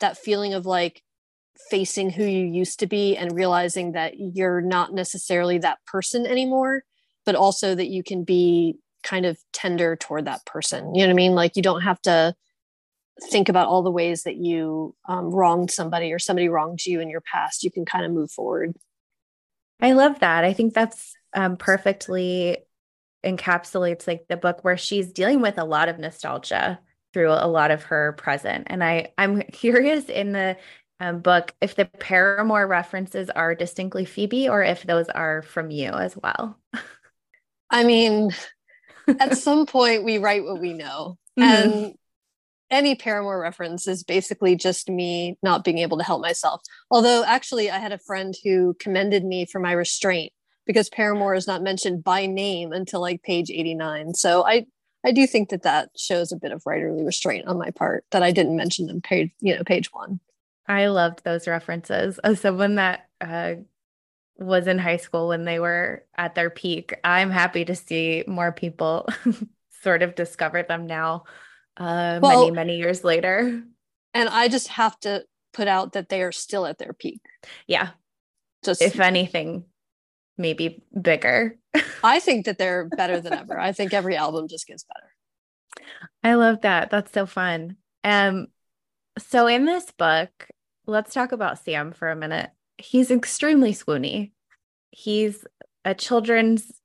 that 0.00 0.18
feeling 0.18 0.54
of 0.54 0.66
like 0.66 1.02
facing 1.70 2.10
who 2.10 2.24
you 2.24 2.44
used 2.44 2.80
to 2.80 2.86
be 2.86 3.16
and 3.16 3.34
realizing 3.34 3.92
that 3.92 4.14
you're 4.18 4.60
not 4.60 4.92
necessarily 4.92 5.58
that 5.58 5.78
person 5.86 6.26
anymore, 6.26 6.82
but 7.24 7.34
also 7.34 7.74
that 7.74 7.88
you 7.88 8.02
can 8.02 8.24
be 8.24 8.76
kind 9.02 9.24
of 9.24 9.38
tender 9.52 9.96
toward 9.96 10.26
that 10.26 10.44
person. 10.44 10.94
You 10.94 11.02
know 11.02 11.08
what 11.08 11.14
I 11.14 11.16
mean? 11.16 11.32
Like 11.32 11.56
you 11.56 11.62
don't 11.62 11.82
have 11.82 12.00
to 12.02 12.34
think 13.30 13.48
about 13.48 13.68
all 13.68 13.82
the 13.82 13.90
ways 13.90 14.24
that 14.24 14.36
you 14.36 14.94
um, 15.08 15.30
wronged 15.30 15.70
somebody 15.70 16.12
or 16.12 16.18
somebody 16.18 16.48
wronged 16.48 16.84
you 16.84 17.00
in 17.00 17.08
your 17.08 17.22
past. 17.22 17.64
You 17.64 17.70
can 17.70 17.86
kind 17.86 18.04
of 18.04 18.12
move 18.12 18.30
forward. 18.30 18.74
I 19.80 19.92
love 19.92 20.20
that. 20.20 20.44
I 20.44 20.52
think 20.52 20.74
that's 20.74 21.15
um, 21.34 21.56
perfectly 21.56 22.58
encapsulates 23.24 24.06
like 24.06 24.26
the 24.28 24.36
book 24.36 24.62
where 24.62 24.76
she's 24.76 25.12
dealing 25.12 25.40
with 25.40 25.58
a 25.58 25.64
lot 25.64 25.88
of 25.88 25.98
nostalgia 25.98 26.78
through 27.12 27.30
a 27.30 27.48
lot 27.48 27.70
of 27.70 27.84
her 27.84 28.12
present. 28.12 28.66
And 28.68 28.82
I 28.84 29.12
I'm 29.18 29.42
curious 29.52 30.08
in 30.08 30.32
the 30.32 30.56
um, 31.00 31.20
book 31.20 31.54
if 31.60 31.74
the 31.74 31.84
Paramore 31.84 32.66
references 32.66 33.28
are 33.30 33.54
distinctly 33.54 34.04
Phoebe 34.04 34.48
or 34.48 34.62
if 34.62 34.82
those 34.82 35.08
are 35.08 35.42
from 35.42 35.70
you 35.70 35.90
as 35.90 36.16
well. 36.16 36.58
I 37.70 37.84
mean, 37.84 38.30
at 39.08 39.36
some 39.38 39.66
point 39.66 40.04
we 40.04 40.18
write 40.18 40.44
what 40.44 40.60
we 40.60 40.72
know. 40.72 41.18
Mm-hmm. 41.38 41.42
And 41.42 41.94
any 42.70 42.94
Paramore 42.94 43.40
reference 43.40 43.86
is 43.86 44.02
basically 44.02 44.56
just 44.56 44.88
me 44.88 45.38
not 45.42 45.64
being 45.64 45.78
able 45.78 45.98
to 45.98 46.04
help 46.04 46.20
myself. 46.20 46.60
Although, 46.90 47.24
actually, 47.24 47.70
I 47.70 47.78
had 47.78 47.92
a 47.92 47.98
friend 47.98 48.34
who 48.42 48.74
commended 48.80 49.24
me 49.24 49.46
for 49.46 49.60
my 49.60 49.72
restraint 49.72 50.32
because 50.66 50.88
Paramore 50.90 51.34
is 51.34 51.46
not 51.46 51.62
mentioned 51.62 52.04
by 52.04 52.26
name 52.26 52.72
until 52.72 53.00
like 53.00 53.22
page 53.22 53.50
89. 53.50 54.14
So 54.14 54.44
I 54.44 54.66
I 55.04 55.12
do 55.12 55.26
think 55.26 55.50
that 55.50 55.62
that 55.62 55.90
shows 55.96 56.32
a 56.32 56.36
bit 56.36 56.50
of 56.50 56.64
writerly 56.64 57.06
restraint 57.06 57.46
on 57.46 57.58
my 57.58 57.70
part 57.70 58.04
that 58.10 58.24
I 58.24 58.32
didn't 58.32 58.56
mention 58.56 58.86
them 58.86 59.00
page 59.00 59.30
you 59.40 59.54
know 59.54 59.64
page 59.64 59.92
one. 59.92 60.20
I 60.68 60.88
loved 60.88 61.22
those 61.24 61.46
references 61.46 62.18
as 62.18 62.40
someone 62.40 62.74
that 62.74 63.08
uh, 63.20 63.54
was 64.36 64.66
in 64.66 64.78
high 64.78 64.96
school 64.96 65.28
when 65.28 65.44
they 65.44 65.60
were 65.60 66.04
at 66.16 66.34
their 66.34 66.50
peak. 66.50 66.94
I'm 67.04 67.30
happy 67.30 67.64
to 67.66 67.74
see 67.76 68.24
more 68.26 68.50
people 68.50 69.08
sort 69.82 70.02
of 70.02 70.16
discover 70.16 70.64
them 70.64 70.86
now, 70.86 71.24
uh, 71.76 72.18
well, 72.20 72.40
many 72.40 72.50
many 72.50 72.76
years 72.78 73.04
later. 73.04 73.62
And 74.12 74.28
I 74.28 74.48
just 74.48 74.68
have 74.68 74.98
to 75.00 75.24
put 75.52 75.68
out 75.68 75.92
that 75.92 76.08
they 76.08 76.22
are 76.22 76.32
still 76.32 76.66
at 76.66 76.78
their 76.78 76.92
peak. 76.92 77.20
Yeah. 77.66 77.90
Just 78.64 78.82
if 78.82 78.98
anything, 78.98 79.64
maybe 80.38 80.82
bigger. 81.00 81.58
I 82.04 82.20
think 82.20 82.46
that 82.46 82.58
they're 82.58 82.84
better 82.84 83.20
than 83.20 83.32
ever. 83.32 83.58
I 83.58 83.72
think 83.72 83.92
every 83.94 84.16
album 84.16 84.48
just 84.48 84.66
gets 84.66 84.84
better. 84.84 85.86
I 86.22 86.34
love 86.34 86.62
that. 86.62 86.90
That's 86.90 87.12
so 87.12 87.26
fun. 87.26 87.76
Um 88.04 88.48
so 89.18 89.46
in 89.46 89.64
this 89.64 89.90
book, 89.92 90.48
let's 90.86 91.14
talk 91.14 91.32
about 91.32 91.58
Sam 91.58 91.92
for 91.92 92.10
a 92.10 92.16
minute. 92.16 92.50
He's 92.78 93.10
extremely 93.10 93.72
swoony. 93.72 94.32
He's 94.90 95.44
a 95.84 95.94
children's 95.94 96.80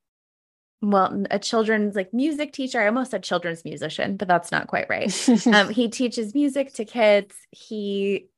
well, 0.83 1.25
a 1.29 1.37
children's 1.37 1.95
like 1.95 2.11
music 2.11 2.53
teacher. 2.53 2.81
I 2.81 2.87
almost 2.87 3.11
said 3.11 3.23
children's 3.23 3.63
musician, 3.63 4.17
but 4.17 4.27
that's 4.27 4.51
not 4.51 4.67
quite 4.67 4.89
right. 4.89 5.29
um, 5.47 5.69
he 5.69 5.89
teaches 5.89 6.33
music 6.33 6.73
to 6.73 6.85
kids. 6.85 7.35
He 7.51 8.29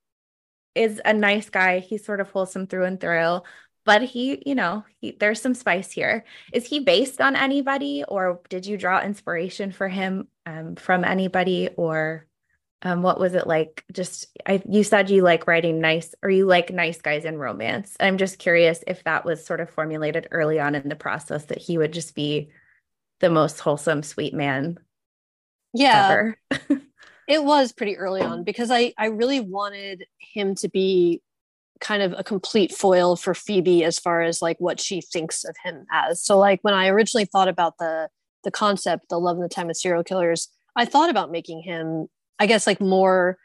is 0.75 0.99
a 1.05 1.13
nice 1.13 1.49
guy. 1.49 1.79
He's 1.79 2.05
sort 2.05 2.19
of 2.19 2.29
wholesome 2.31 2.67
through 2.67 2.83
and 2.85 2.99
through 2.99 3.41
but 3.85 4.01
he, 4.01 4.41
you 4.45 4.55
know, 4.55 4.85
he, 4.99 5.11
there's 5.11 5.41
some 5.41 5.53
spice 5.53 5.91
here. 5.91 6.23
Is 6.51 6.65
he 6.65 6.79
based 6.79 7.19
on 7.19 7.35
anybody, 7.35 8.03
or 8.07 8.41
did 8.49 8.65
you 8.65 8.77
draw 8.77 9.01
inspiration 9.01 9.71
for 9.71 9.87
him 9.87 10.27
um, 10.45 10.75
from 10.75 11.03
anybody, 11.03 11.69
or 11.75 12.25
um, 12.81 13.01
what 13.01 13.19
was 13.19 13.33
it 13.33 13.47
like? 13.47 13.83
Just 13.91 14.27
I, 14.45 14.61
you 14.69 14.83
said 14.83 15.09
you 15.09 15.21
like 15.21 15.47
writing 15.47 15.81
nice, 15.81 16.15
or 16.23 16.29
you 16.29 16.45
like 16.45 16.71
nice 16.71 17.01
guys 17.01 17.25
in 17.25 17.37
romance. 17.37 17.95
I'm 17.99 18.17
just 18.17 18.39
curious 18.39 18.83
if 18.87 19.03
that 19.03 19.25
was 19.25 19.45
sort 19.45 19.61
of 19.61 19.69
formulated 19.69 20.27
early 20.31 20.59
on 20.59 20.75
in 20.75 20.87
the 20.87 20.95
process 20.95 21.45
that 21.45 21.59
he 21.59 21.77
would 21.77 21.93
just 21.93 22.15
be 22.15 22.49
the 23.19 23.29
most 23.29 23.59
wholesome, 23.59 24.03
sweet 24.03 24.33
man. 24.33 24.77
Yeah, 25.73 26.31
it 27.27 27.43
was 27.43 27.73
pretty 27.73 27.97
early 27.97 28.21
on 28.21 28.43
because 28.43 28.71
I 28.71 28.93
I 28.97 29.07
really 29.07 29.41
wanted 29.41 30.05
him 30.19 30.55
to 30.55 30.69
be 30.69 31.21
kind 31.83 32.01
of 32.01 32.15
a 32.17 32.23
complete 32.23 32.71
foil 32.71 33.15
for 33.15 33.35
Phoebe 33.35 33.83
as 33.83 33.99
far 33.99 34.21
as 34.21 34.41
like 34.41 34.57
what 34.59 34.79
she 34.79 35.01
thinks 35.01 35.43
of 35.43 35.55
him 35.63 35.85
as. 35.91 36.23
So 36.23 36.39
like 36.39 36.59
when 36.61 36.73
I 36.73 36.87
originally 36.87 37.25
thought 37.25 37.49
about 37.49 37.77
the 37.77 38.09
the 38.43 38.51
concept, 38.51 39.09
the 39.09 39.19
love 39.19 39.37
and 39.37 39.45
the 39.45 39.53
time 39.53 39.69
of 39.69 39.77
serial 39.77 40.03
killers, 40.03 40.49
I 40.75 40.85
thought 40.85 41.09
about 41.09 41.31
making 41.31 41.61
him, 41.61 42.07
I 42.39 42.45
guess, 42.45 42.65
like 42.65 42.81
more 42.81 43.37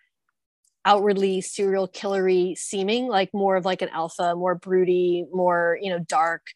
outwardly 0.85 1.41
serial 1.41 1.87
killery 1.89 2.57
seeming, 2.57 3.09
like 3.09 3.31
more 3.35 3.57
of 3.57 3.65
like 3.65 3.83
an 3.83 3.91
alpha, 3.91 4.35
more 4.35 4.55
broody, 4.55 5.27
more 5.33 5.79
you 5.83 5.91
know 5.91 5.99
dark. 5.99 6.47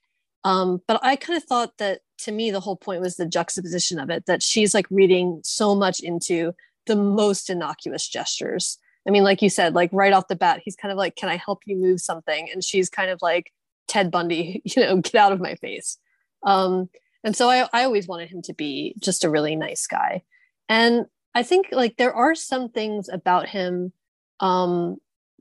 Um, 0.44 0.80
but 0.86 1.00
I 1.02 1.16
kind 1.16 1.36
of 1.36 1.44
thought 1.44 1.78
that 1.78 2.00
to 2.18 2.32
me 2.32 2.52
the 2.52 2.60
whole 2.60 2.76
point 2.76 3.00
was 3.00 3.16
the 3.16 3.26
juxtaposition 3.26 3.98
of 3.98 4.08
it 4.08 4.26
that 4.26 4.42
she's 4.42 4.72
like 4.72 4.86
reading 4.90 5.40
so 5.42 5.74
much 5.74 6.00
into 6.00 6.52
the 6.86 6.96
most 6.96 7.50
innocuous 7.50 8.08
gestures 8.08 8.78
I 9.06 9.10
mean, 9.10 9.24
like 9.24 9.42
you 9.42 9.50
said, 9.50 9.74
like 9.74 9.90
right 9.92 10.12
off 10.12 10.28
the 10.28 10.36
bat, 10.36 10.60
he's 10.64 10.76
kind 10.76 10.92
of 10.92 10.98
like, 10.98 11.16
Can 11.16 11.28
I 11.28 11.36
help 11.36 11.62
you 11.66 11.76
move 11.76 12.00
something? 12.00 12.48
And 12.52 12.62
she's 12.62 12.88
kind 12.88 13.10
of 13.10 13.20
like, 13.22 13.52
Ted 13.88 14.10
Bundy, 14.10 14.62
you 14.64 14.82
know, 14.82 14.96
get 14.96 15.14
out 15.16 15.32
of 15.32 15.40
my 15.40 15.54
face. 15.56 15.98
Um, 16.44 16.88
and 17.24 17.36
so 17.36 17.48
I, 17.48 17.68
I 17.72 17.84
always 17.84 18.08
wanted 18.08 18.30
him 18.30 18.42
to 18.42 18.54
be 18.54 18.94
just 18.98 19.24
a 19.24 19.30
really 19.30 19.54
nice 19.54 19.86
guy. 19.86 20.22
And 20.68 21.06
I 21.34 21.42
think 21.42 21.68
like 21.70 21.96
there 21.96 22.14
are 22.14 22.34
some 22.34 22.68
things 22.68 23.08
about 23.08 23.48
him 23.48 23.92
um, 24.40 24.96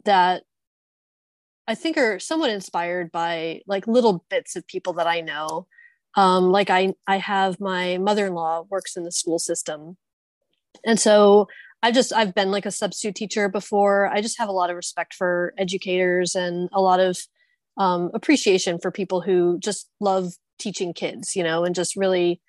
that 0.05 0.43
I 1.67 1.75
think 1.75 1.97
are 1.97 2.19
somewhat 2.19 2.51
inspired 2.51 3.11
by 3.11 3.61
like 3.65 3.87
little 3.87 4.25
bits 4.29 4.55
of 4.55 4.67
people 4.67 4.93
that 4.93 5.07
I 5.07 5.21
know. 5.21 5.67
Um, 6.15 6.51
like 6.51 6.69
I, 6.69 6.93
I 7.07 7.17
have 7.17 7.59
my 7.59 7.97
mother-in-law 7.97 8.65
works 8.69 8.97
in 8.97 9.03
the 9.03 9.11
school 9.11 9.39
system. 9.39 9.97
And 10.85 10.99
so 10.99 11.47
I've 11.83 11.93
just 11.93 12.13
I've 12.13 12.35
been 12.35 12.51
like 12.51 12.65
a 12.65 12.71
substitute 12.71 13.15
teacher 13.15 13.49
before. 13.49 14.07
I 14.07 14.21
just 14.21 14.37
have 14.37 14.49
a 14.49 14.53
lot 14.53 14.69
of 14.69 14.75
respect 14.75 15.13
for 15.13 15.53
educators 15.57 16.35
and 16.35 16.69
a 16.73 16.81
lot 16.81 16.99
of 16.99 17.17
um, 17.77 18.11
appreciation 18.13 18.79
for 18.79 18.91
people 18.91 19.21
who 19.21 19.57
just 19.59 19.89
love 19.99 20.33
teaching 20.59 20.93
kids, 20.93 21.35
you 21.35 21.43
know, 21.43 21.63
and 21.63 21.73
just 21.73 21.95
really 21.95 22.41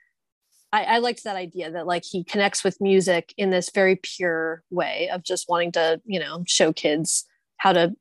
I, 0.73 0.85
I 0.85 0.99
liked 0.99 1.25
that 1.25 1.37
idea 1.37 1.71
that 1.71 1.87
like 1.87 2.05
he 2.05 2.25
connects 2.25 2.65
with 2.65 2.81
music 2.81 3.35
in 3.37 3.51
this 3.51 3.71
very 3.71 3.97
pure 3.97 4.63
way 4.71 5.09
of 5.11 5.23
just 5.23 5.49
wanting 5.49 5.73
to, 5.73 6.01
you 6.05 6.19
know, 6.19 6.45
show 6.47 6.73
kids 6.73 7.27
how 7.59 7.73
to 7.73 7.95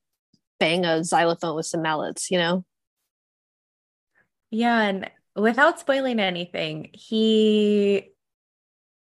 bang 0.60 0.86
a 0.86 1.04
xylophone 1.04 1.56
with 1.56 1.66
some 1.66 1.82
mallets, 1.82 2.32
you 2.32 2.38
know? 2.38 2.66
Yeah. 4.50 4.82
And 4.82 5.12
without 5.36 5.80
spoiling 5.80 6.20
anything, 6.20 6.90
he 6.94 8.12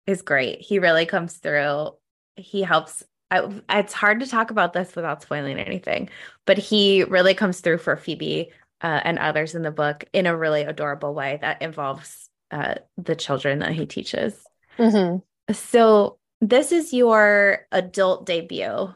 is 0.05 0.21
great. 0.21 0.61
He 0.61 0.79
really 0.79 1.05
comes 1.05 1.37
through 1.37 1.91
he 2.35 2.61
helps 2.61 3.03
I, 3.31 3.49
it's 3.69 3.93
hard 3.93 4.19
to 4.19 4.27
talk 4.27 4.51
about 4.51 4.73
this 4.73 4.93
without 4.93 5.21
spoiling 5.21 5.57
anything, 5.57 6.09
but 6.45 6.57
he 6.57 7.05
really 7.05 7.33
comes 7.33 7.61
through 7.61 7.77
for 7.77 7.95
Phoebe 7.95 8.51
uh, 8.81 8.99
and 9.03 9.17
others 9.17 9.55
in 9.55 9.61
the 9.61 9.71
book 9.71 10.03
in 10.11 10.25
a 10.27 10.35
really 10.35 10.63
adorable 10.63 11.13
way 11.13 11.39
that 11.41 11.61
involves 11.61 12.29
uh, 12.51 12.75
the 12.97 13.15
children 13.15 13.59
that 13.59 13.71
he 13.71 13.85
teaches. 13.85 14.35
Mm-hmm. 14.77 15.53
So, 15.53 16.17
this 16.41 16.71
is 16.71 16.91
your 16.91 17.67
adult 17.71 18.25
debut. 18.25 18.93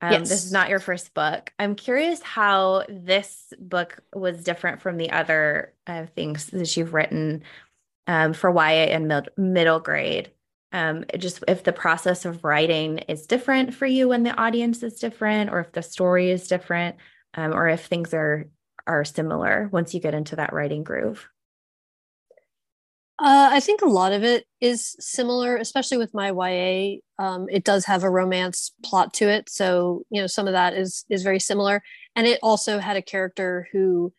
Um, 0.00 0.12
yes. 0.12 0.28
This 0.28 0.44
is 0.44 0.52
not 0.52 0.68
your 0.68 0.78
first 0.78 1.12
book. 1.14 1.52
I'm 1.58 1.74
curious 1.74 2.22
how 2.22 2.84
this 2.88 3.52
book 3.58 4.00
was 4.14 4.44
different 4.44 4.82
from 4.82 4.98
the 4.98 5.10
other 5.10 5.74
uh, 5.86 6.06
things 6.14 6.46
that 6.46 6.76
you've 6.76 6.94
written 6.94 7.42
um, 8.06 8.34
for 8.34 8.50
YA 8.50 8.92
and 8.92 9.08
mid- 9.08 9.30
middle 9.36 9.80
grade 9.80 10.30
um, 10.72 11.04
just 11.16 11.42
if 11.48 11.64
the 11.64 11.72
process 11.72 12.24
of 12.24 12.44
writing 12.44 12.98
is 12.98 13.26
different 13.26 13.74
for 13.74 13.86
you 13.86 14.08
when 14.08 14.22
the 14.22 14.36
audience 14.36 14.82
is 14.82 14.98
different 14.98 15.50
or 15.50 15.60
if 15.60 15.72
the 15.72 15.82
story 15.82 16.30
is 16.30 16.48
different 16.48 16.96
um, 17.34 17.54
or 17.54 17.68
if 17.68 17.86
things 17.86 18.12
are 18.12 18.48
are 18.86 19.04
similar 19.04 19.68
once 19.72 19.92
you 19.94 20.00
get 20.00 20.14
into 20.14 20.36
that 20.36 20.52
writing 20.52 20.82
groove. 20.82 21.28
Uh, 23.20 23.50
i 23.52 23.60
think 23.60 23.82
a 23.82 23.86
lot 23.86 24.12
of 24.12 24.22
it 24.22 24.46
is 24.60 24.94
similar 25.00 25.56
especially 25.56 25.98
with 25.98 26.14
my 26.14 26.28
ya 26.30 26.98
um, 27.18 27.48
it 27.50 27.64
does 27.64 27.84
have 27.84 28.04
a 28.04 28.10
romance 28.10 28.72
plot 28.84 29.12
to 29.14 29.28
it. 29.28 29.48
So 29.50 30.04
you 30.10 30.20
know 30.20 30.26
some 30.26 30.46
of 30.46 30.52
that 30.52 30.74
is 30.74 31.04
is 31.10 31.22
very 31.22 31.40
similar. 31.40 31.82
And 32.14 32.26
it 32.26 32.38
also 32.42 32.78
had 32.78 32.96
a 32.96 33.02
character 33.02 33.68
who 33.72 34.12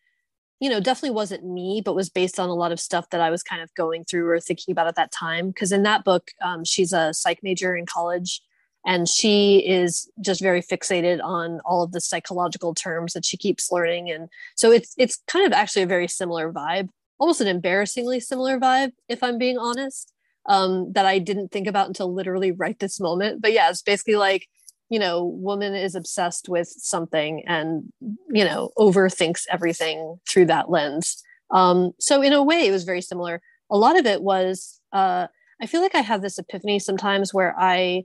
you 0.60 0.68
know, 0.68 0.80
definitely 0.80 1.14
wasn't 1.14 1.44
me, 1.44 1.82
but 1.84 1.94
was 1.94 2.10
based 2.10 2.38
on 2.38 2.48
a 2.48 2.54
lot 2.54 2.72
of 2.72 2.80
stuff 2.80 3.10
that 3.10 3.20
I 3.20 3.30
was 3.30 3.42
kind 3.42 3.62
of 3.62 3.74
going 3.74 4.04
through 4.04 4.28
or 4.28 4.40
thinking 4.40 4.72
about 4.72 4.86
at 4.86 4.96
that 4.96 5.10
time. 5.10 5.48
Because 5.48 5.72
in 5.72 5.82
that 5.84 6.04
book, 6.04 6.30
um, 6.42 6.64
she's 6.64 6.92
a 6.92 7.14
psych 7.14 7.40
major 7.42 7.74
in 7.74 7.86
college, 7.86 8.42
and 8.86 9.08
she 9.08 9.58
is 9.58 10.10
just 10.20 10.40
very 10.40 10.62
fixated 10.62 11.22
on 11.22 11.60
all 11.64 11.82
of 11.82 11.92
the 11.92 12.00
psychological 12.00 12.74
terms 12.74 13.14
that 13.14 13.24
she 13.24 13.36
keeps 13.36 13.72
learning. 13.72 14.10
And 14.10 14.28
so 14.54 14.70
it's 14.70 14.94
it's 14.96 15.22
kind 15.26 15.46
of 15.46 15.52
actually 15.52 15.82
a 15.82 15.86
very 15.86 16.08
similar 16.08 16.52
vibe 16.52 16.90
almost 17.20 17.40
an 17.40 17.46
embarrassingly 17.46 18.18
similar 18.18 18.58
vibe, 18.58 18.92
if 19.08 19.22
I'm 19.22 19.38
being 19.38 19.58
honest, 19.58 20.12
um, 20.46 20.92
that 20.94 21.04
I 21.04 21.18
didn't 21.18 21.52
think 21.52 21.68
about 21.68 21.86
until 21.86 22.12
literally 22.12 22.50
right 22.50 22.78
this 22.78 22.98
moment. 22.98 23.42
But 23.42 23.52
yeah, 23.52 23.68
it's 23.68 23.82
basically 23.82 24.16
like, 24.16 24.48
you 24.90 24.98
know, 24.98 25.24
woman 25.24 25.74
is 25.74 25.94
obsessed 25.94 26.48
with 26.48 26.68
something 26.68 27.44
and, 27.46 27.84
you 28.28 28.44
know, 28.44 28.70
overthinks 28.76 29.44
everything 29.50 30.18
through 30.28 30.46
that 30.46 30.68
lens. 30.68 31.22
Um, 31.52 31.92
so 32.00 32.20
in 32.20 32.32
a 32.32 32.42
way, 32.42 32.66
it 32.66 32.72
was 32.72 32.84
very 32.84 33.00
similar. 33.00 33.40
A 33.70 33.78
lot 33.78 33.98
of 33.98 34.04
it 34.04 34.20
was, 34.20 34.80
uh, 34.92 35.28
I 35.62 35.66
feel 35.66 35.80
like 35.80 35.94
I 35.94 36.00
have 36.00 36.22
this 36.22 36.38
epiphany 36.38 36.80
sometimes 36.80 37.32
where 37.32 37.54
I 37.58 38.02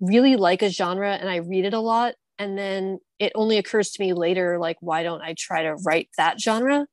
really 0.00 0.36
like 0.36 0.62
a 0.62 0.70
genre 0.70 1.12
and 1.12 1.28
I 1.28 1.36
read 1.36 1.64
it 1.64 1.74
a 1.74 1.80
lot. 1.80 2.14
And 2.38 2.56
then 2.56 3.00
it 3.18 3.32
only 3.34 3.58
occurs 3.58 3.90
to 3.90 4.02
me 4.02 4.12
later, 4.12 4.58
like, 4.58 4.76
why 4.80 5.02
don't 5.02 5.22
I 5.22 5.34
try 5.36 5.64
to 5.64 5.74
write 5.84 6.08
that 6.16 6.40
genre? 6.40 6.86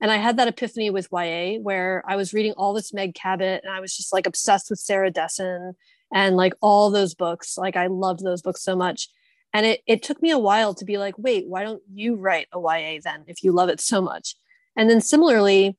And 0.00 0.12
I 0.12 0.16
had 0.16 0.36
that 0.36 0.48
epiphany 0.48 0.90
with 0.90 1.08
YA 1.12 1.58
where 1.60 2.04
I 2.06 2.14
was 2.14 2.32
reading 2.32 2.52
all 2.56 2.72
this 2.72 2.92
Meg 2.92 3.14
Cabot 3.14 3.62
and 3.64 3.72
I 3.72 3.80
was 3.80 3.96
just 3.96 4.12
like 4.12 4.26
obsessed 4.26 4.70
with 4.70 4.78
Sarah 4.78 5.10
Dessen 5.10 5.74
and 6.12 6.36
like 6.36 6.54
all 6.60 6.90
those 6.90 7.14
books. 7.14 7.56
Like 7.56 7.76
I 7.76 7.86
loved 7.86 8.22
those 8.22 8.42
books 8.42 8.62
so 8.62 8.76
much. 8.76 9.08
And 9.54 9.66
it, 9.66 9.80
it 9.86 10.02
took 10.02 10.22
me 10.22 10.30
a 10.30 10.38
while 10.38 10.74
to 10.74 10.84
be 10.84 10.98
like, 10.98 11.14
wait, 11.18 11.46
why 11.46 11.62
don't 11.62 11.82
you 11.92 12.16
write 12.16 12.46
a 12.52 12.58
YA 12.58 13.00
then 13.02 13.24
if 13.26 13.42
you 13.42 13.52
love 13.52 13.68
it 13.68 13.80
so 13.80 14.00
much? 14.00 14.34
And 14.76 14.88
then 14.88 15.00
similarly, 15.00 15.76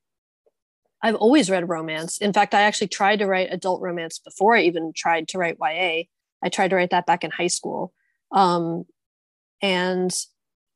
I've 1.02 1.16
always 1.16 1.50
read 1.50 1.68
romance. 1.68 2.18
In 2.18 2.32
fact, 2.32 2.54
I 2.54 2.62
actually 2.62 2.88
tried 2.88 3.18
to 3.18 3.26
write 3.26 3.52
adult 3.52 3.80
romance 3.82 4.18
before 4.18 4.56
I 4.56 4.62
even 4.62 4.92
tried 4.94 5.28
to 5.28 5.38
write 5.38 5.58
YA. 5.60 6.04
I 6.42 6.48
tried 6.50 6.68
to 6.68 6.76
write 6.76 6.90
that 6.90 7.06
back 7.06 7.24
in 7.24 7.30
high 7.30 7.48
school. 7.48 7.92
Um, 8.30 8.84
and 9.60 10.14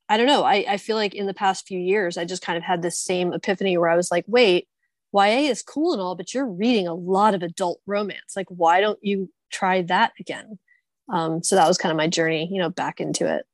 I 0.08 0.16
don't 0.16 0.26
know, 0.26 0.42
I, 0.42 0.64
I 0.68 0.76
feel 0.78 0.96
like 0.96 1.14
in 1.14 1.26
the 1.26 1.34
past 1.34 1.66
few 1.66 1.78
years, 1.78 2.16
I 2.16 2.24
just 2.24 2.42
kind 2.42 2.56
of 2.56 2.62
had 2.62 2.82
this 2.82 2.98
same 2.98 3.32
epiphany 3.32 3.76
where 3.76 3.90
I 3.90 3.96
was 3.96 4.10
like, 4.10 4.24
wait, 4.26 4.66
YA 5.12 5.50
is 5.50 5.62
cool 5.62 5.92
and 5.92 6.02
all, 6.02 6.14
but 6.14 6.34
you're 6.34 6.46
reading 6.46 6.86
a 6.86 6.94
lot 6.94 7.34
of 7.34 7.42
adult 7.42 7.80
romance. 7.86 8.34
Like, 8.36 8.48
why 8.48 8.80
don't 8.80 8.98
you 9.02 9.30
try 9.50 9.82
that 9.82 10.12
again? 10.20 10.58
Um, 11.08 11.42
so 11.42 11.56
that 11.56 11.68
was 11.68 11.78
kind 11.78 11.90
of 11.90 11.96
my 11.96 12.08
journey, 12.08 12.48
you 12.50 12.58
know, 12.58 12.70
back 12.70 13.00
into 13.00 13.32
it. 13.32 13.46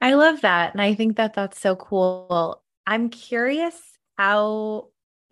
I 0.00 0.14
love 0.14 0.40
that. 0.40 0.72
And 0.72 0.80
I 0.80 0.94
think 0.94 1.16
that 1.16 1.34
that's 1.34 1.60
so 1.60 1.76
cool. 1.76 2.62
I'm 2.86 3.10
curious 3.10 3.78
how 4.16 4.88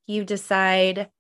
you 0.07 0.25
decide 0.25 1.11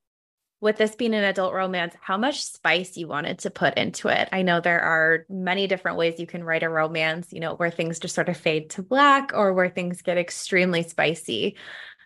with 0.61 0.77
this 0.77 0.97
being 0.97 1.15
an 1.15 1.25
adult 1.25 1.55
romance, 1.55 1.95
how 2.01 2.17
much 2.17 2.45
spice 2.45 2.97
you 2.97 3.07
wanted 3.07 3.39
to 3.41 3.51
put 3.51 3.79
into 3.79 4.09
it. 4.09 4.29
I 4.33 4.43
know 4.43 4.61
there 4.61 4.81
are 4.81 5.25
many 5.29 5.69
different 5.69 5.97
ways 5.97 6.19
you 6.19 6.27
can 6.27 6.43
write 6.43 6.65
a 6.65 6.69
romance, 6.69 7.33
you 7.33 7.39
know, 7.39 7.55
where 7.55 7.71
things 7.71 8.01
just 8.01 8.15
sort 8.15 8.29
of 8.29 8.37
fade 8.37 8.71
to 8.71 8.83
black 8.83 9.31
or 9.35 9.53
where 9.53 9.69
things 9.71 10.03
get 10.03 10.19
extremely 10.19 10.83
spicy. 10.83 11.57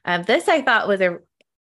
Um, 0.05 0.25
this 0.25 0.49
I 0.49 0.61
thought 0.61 0.89
was 0.89 1.01
a, 1.01 1.19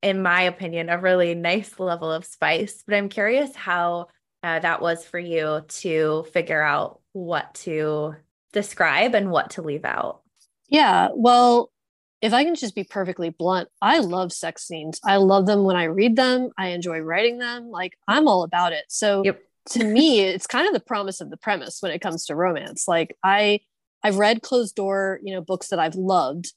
in 0.04 0.22
my 0.22 0.42
opinion, 0.42 0.90
a 0.90 0.98
really 0.98 1.34
nice 1.34 1.80
level 1.80 2.12
of 2.12 2.26
spice. 2.26 2.84
But 2.86 2.94
I'm 2.94 3.08
curious 3.08 3.56
how 3.56 4.08
uh, 4.42 4.58
that 4.58 4.82
was 4.82 5.04
for 5.04 5.18
you 5.18 5.62
to 5.66 6.26
figure 6.32 6.62
out 6.62 7.00
what 7.12 7.54
to 7.54 8.14
describe 8.52 9.14
and 9.14 9.30
what 9.30 9.50
to 9.52 9.62
leave 9.62 9.86
out. 9.86 10.20
Yeah, 10.68 11.08
well, 11.14 11.70
if 12.20 12.34
I 12.34 12.44
can 12.44 12.54
just 12.54 12.74
be 12.74 12.84
perfectly 12.84 13.30
blunt, 13.30 13.68
I 13.80 14.00
love 14.00 14.30
sex 14.32 14.66
scenes. 14.66 15.00
I 15.04 15.16
love 15.16 15.46
them 15.46 15.64
when 15.64 15.76
I 15.76 15.84
read 15.84 16.16
them. 16.16 16.50
I 16.58 16.68
enjoy 16.68 17.00
writing 17.00 17.38
them. 17.38 17.70
Like 17.70 17.96
I'm 18.06 18.28
all 18.28 18.42
about 18.42 18.72
it. 18.72 18.84
So 18.88 19.22
yep. 19.24 19.42
to 19.70 19.84
me, 19.84 20.20
it's 20.20 20.46
kind 20.46 20.66
of 20.66 20.74
the 20.74 20.80
promise 20.80 21.22
of 21.22 21.30
the 21.30 21.36
premise 21.38 21.78
when 21.80 21.92
it 21.92 22.00
comes 22.00 22.26
to 22.26 22.36
romance. 22.36 22.86
Like 22.86 23.16
I 23.22 23.60
I've 24.02 24.18
read 24.18 24.42
closed 24.42 24.74
door, 24.74 25.20
you 25.22 25.34
know, 25.34 25.40
books 25.40 25.68
that 25.68 25.78
I've 25.78 25.94
loved. 25.94 26.52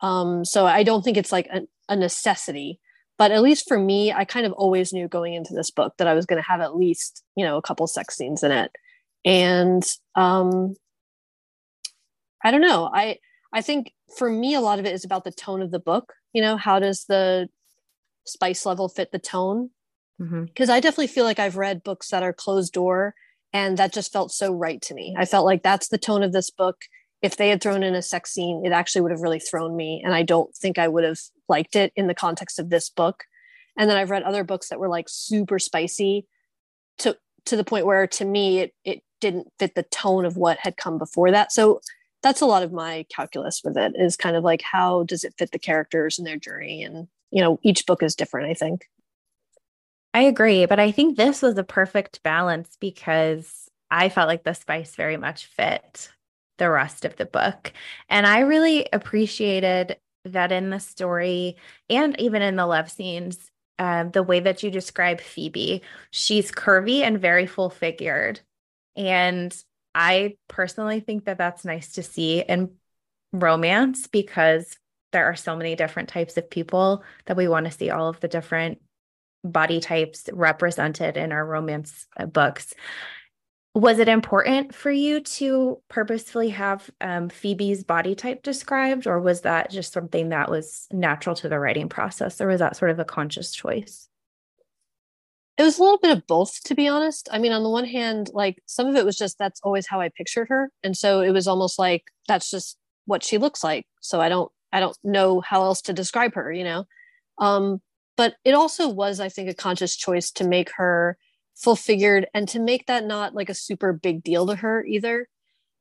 Um, 0.00 0.44
so 0.44 0.66
I 0.66 0.84
don't 0.84 1.02
think 1.02 1.16
it's 1.16 1.32
like 1.32 1.48
a, 1.52 1.62
a 1.88 1.96
necessity. 1.96 2.80
But 3.18 3.30
at 3.30 3.42
least 3.42 3.68
for 3.68 3.78
me, 3.78 4.12
I 4.12 4.24
kind 4.24 4.46
of 4.46 4.52
always 4.52 4.92
knew 4.92 5.06
going 5.06 5.34
into 5.34 5.54
this 5.54 5.70
book 5.70 5.94
that 5.98 6.08
I 6.08 6.14
was 6.14 6.26
going 6.26 6.42
to 6.42 6.48
have 6.48 6.60
at 6.60 6.76
least, 6.76 7.22
you 7.36 7.44
know, 7.44 7.56
a 7.56 7.62
couple 7.62 7.86
sex 7.86 8.16
scenes 8.16 8.42
in 8.42 8.50
it. 8.50 8.70
And 9.24 9.84
um, 10.14 10.74
I 12.42 12.50
don't 12.50 12.60
know. 12.62 12.90
I 12.92 13.18
I 13.52 13.60
think 13.60 13.92
for 14.16 14.30
me, 14.30 14.54
a 14.54 14.60
lot 14.60 14.78
of 14.78 14.86
it 14.86 14.94
is 14.94 15.04
about 15.04 15.24
the 15.24 15.30
tone 15.30 15.62
of 15.62 15.70
the 15.70 15.78
book. 15.78 16.12
You 16.32 16.42
know, 16.42 16.56
how 16.56 16.78
does 16.78 17.04
the 17.04 17.48
spice 18.24 18.64
level 18.66 18.88
fit 18.88 19.12
the 19.12 19.18
tone? 19.18 19.70
Because 20.18 20.68
mm-hmm. 20.68 20.70
I 20.70 20.80
definitely 20.80 21.08
feel 21.08 21.24
like 21.24 21.38
I've 21.38 21.56
read 21.56 21.82
books 21.82 22.08
that 22.10 22.22
are 22.22 22.32
closed 22.32 22.72
door 22.72 23.14
and 23.52 23.76
that 23.76 23.92
just 23.92 24.12
felt 24.12 24.32
so 24.32 24.52
right 24.52 24.80
to 24.82 24.94
me. 24.94 25.14
I 25.18 25.24
felt 25.24 25.44
like 25.44 25.62
that's 25.62 25.88
the 25.88 25.98
tone 25.98 26.22
of 26.22 26.32
this 26.32 26.50
book. 26.50 26.76
If 27.22 27.36
they 27.36 27.48
had 27.48 27.62
thrown 27.62 27.82
in 27.82 27.94
a 27.94 28.02
sex 28.02 28.32
scene, 28.32 28.64
it 28.64 28.72
actually 28.72 29.02
would 29.02 29.12
have 29.12 29.22
really 29.22 29.38
thrown 29.38 29.76
me. 29.76 30.02
And 30.04 30.14
I 30.14 30.22
don't 30.22 30.54
think 30.54 30.78
I 30.78 30.88
would 30.88 31.04
have 31.04 31.20
liked 31.48 31.76
it 31.76 31.92
in 31.94 32.08
the 32.08 32.14
context 32.14 32.58
of 32.58 32.68
this 32.68 32.90
book. 32.90 33.24
And 33.78 33.88
then 33.88 33.96
I've 33.96 34.10
read 34.10 34.24
other 34.24 34.44
books 34.44 34.68
that 34.68 34.80
were 34.80 34.88
like 34.88 35.06
super 35.08 35.58
spicy 35.58 36.26
to 36.98 37.16
to 37.46 37.56
the 37.56 37.64
point 37.64 37.86
where 37.86 38.06
to 38.06 38.24
me 38.24 38.58
it 38.58 38.74
it 38.84 39.02
didn't 39.20 39.48
fit 39.58 39.74
the 39.74 39.84
tone 39.84 40.24
of 40.24 40.36
what 40.36 40.58
had 40.58 40.76
come 40.76 40.98
before 40.98 41.30
that. 41.30 41.52
So 41.52 41.80
that's 42.22 42.40
a 42.40 42.46
lot 42.46 42.62
of 42.62 42.72
my 42.72 43.04
calculus 43.14 43.62
with 43.64 43.76
it 43.76 43.92
is 43.96 44.16
kind 44.16 44.36
of 44.36 44.44
like 44.44 44.62
how 44.62 45.02
does 45.04 45.24
it 45.24 45.34
fit 45.36 45.50
the 45.50 45.58
characters 45.58 46.18
and 46.18 46.26
their 46.26 46.36
journey 46.36 46.82
and 46.82 47.08
you 47.30 47.42
know 47.42 47.58
each 47.62 47.84
book 47.86 48.02
is 48.02 48.14
different 48.14 48.48
i 48.48 48.54
think 48.54 48.88
i 50.14 50.22
agree 50.22 50.64
but 50.66 50.80
i 50.80 50.90
think 50.90 51.16
this 51.16 51.42
was 51.42 51.58
a 51.58 51.64
perfect 51.64 52.22
balance 52.22 52.76
because 52.80 53.68
i 53.90 54.08
felt 54.08 54.28
like 54.28 54.44
the 54.44 54.54
spice 54.54 54.94
very 54.94 55.16
much 55.16 55.46
fit 55.46 56.10
the 56.62 56.70
rest 56.70 57.04
of 57.04 57.16
the 57.16 57.26
book 57.26 57.72
and 58.08 58.26
i 58.26 58.38
really 58.38 58.88
appreciated 58.92 59.96
that 60.24 60.52
in 60.52 60.70
the 60.70 60.78
story 60.78 61.56
and 61.90 62.18
even 62.20 62.40
in 62.40 62.54
the 62.56 62.66
love 62.66 62.88
scenes 62.88 63.50
uh, 63.80 64.04
the 64.04 64.22
way 64.22 64.38
that 64.38 64.62
you 64.62 64.70
describe 64.70 65.20
phoebe 65.20 65.82
she's 66.12 66.52
curvy 66.52 67.00
and 67.00 67.20
very 67.20 67.46
full 67.46 67.68
figured 67.68 68.40
and 68.96 69.54
I 69.94 70.36
personally 70.48 71.00
think 71.00 71.24
that 71.24 71.38
that's 71.38 71.64
nice 71.64 71.92
to 71.92 72.02
see 72.02 72.40
in 72.40 72.72
romance 73.32 74.06
because 74.06 74.76
there 75.12 75.26
are 75.26 75.36
so 75.36 75.56
many 75.56 75.76
different 75.76 76.08
types 76.08 76.36
of 76.36 76.50
people 76.50 77.02
that 77.26 77.36
we 77.36 77.48
want 77.48 77.66
to 77.66 77.72
see 77.72 77.90
all 77.90 78.08
of 78.08 78.20
the 78.20 78.28
different 78.28 78.80
body 79.44 79.80
types 79.80 80.28
represented 80.32 81.16
in 81.16 81.32
our 81.32 81.44
romance 81.44 82.06
uh, 82.16 82.26
books. 82.26 82.72
Was 83.74 83.98
it 83.98 84.08
important 84.08 84.74
for 84.74 84.90
you 84.90 85.20
to 85.20 85.78
purposefully 85.88 86.50
have 86.50 86.90
um, 87.00 87.30
Phoebe's 87.30 87.84
body 87.84 88.14
type 88.14 88.42
described, 88.42 89.06
or 89.06 89.18
was 89.18 89.42
that 89.42 89.70
just 89.70 89.92
something 89.94 90.28
that 90.28 90.50
was 90.50 90.86
natural 90.92 91.34
to 91.36 91.48
the 91.48 91.58
writing 91.58 91.88
process, 91.88 92.40
or 92.40 92.48
was 92.48 92.60
that 92.60 92.76
sort 92.76 92.90
of 92.90 92.98
a 92.98 93.04
conscious 93.04 93.52
choice? 93.52 94.08
it 95.58 95.62
was 95.62 95.78
a 95.78 95.82
little 95.82 95.98
bit 95.98 96.16
of 96.16 96.26
both 96.26 96.62
to 96.64 96.74
be 96.74 96.88
honest. 96.88 97.28
I 97.30 97.38
mean 97.38 97.52
on 97.52 97.62
the 97.62 97.68
one 97.70 97.84
hand 97.84 98.30
like 98.32 98.62
some 98.66 98.86
of 98.86 98.96
it 98.96 99.04
was 99.04 99.16
just 99.16 99.38
that's 99.38 99.60
always 99.62 99.86
how 99.86 100.00
i 100.00 100.08
pictured 100.08 100.48
her. 100.48 100.70
And 100.82 100.96
so 100.96 101.20
it 101.20 101.30
was 101.30 101.46
almost 101.46 101.78
like 101.78 102.04
that's 102.28 102.50
just 102.50 102.78
what 103.06 103.22
she 103.24 103.38
looks 103.38 103.62
like. 103.62 103.86
So 104.00 104.20
i 104.20 104.28
don't 104.28 104.50
i 104.72 104.80
don't 104.80 104.96
know 105.04 105.40
how 105.40 105.62
else 105.62 105.82
to 105.82 105.92
describe 105.92 106.34
her 106.34 106.52
you 106.52 106.64
know? 106.64 106.84
Um 107.38 107.80
but 108.16 108.34
it 108.44 108.54
also 108.54 108.88
was 108.88 109.20
i 109.20 109.28
think 109.28 109.48
a 109.48 109.54
conscious 109.54 109.96
choice 109.96 110.30
to 110.32 110.44
make 110.44 110.70
her 110.76 111.18
full 111.54 111.76
figured 111.76 112.26
and 112.34 112.48
to 112.48 112.58
make 112.58 112.86
that 112.86 113.04
not 113.04 113.34
like 113.34 113.48
a 113.48 113.54
super 113.54 113.92
big 113.92 114.22
deal 114.22 114.46
to 114.46 114.56
her 114.56 114.84
either 114.84 115.28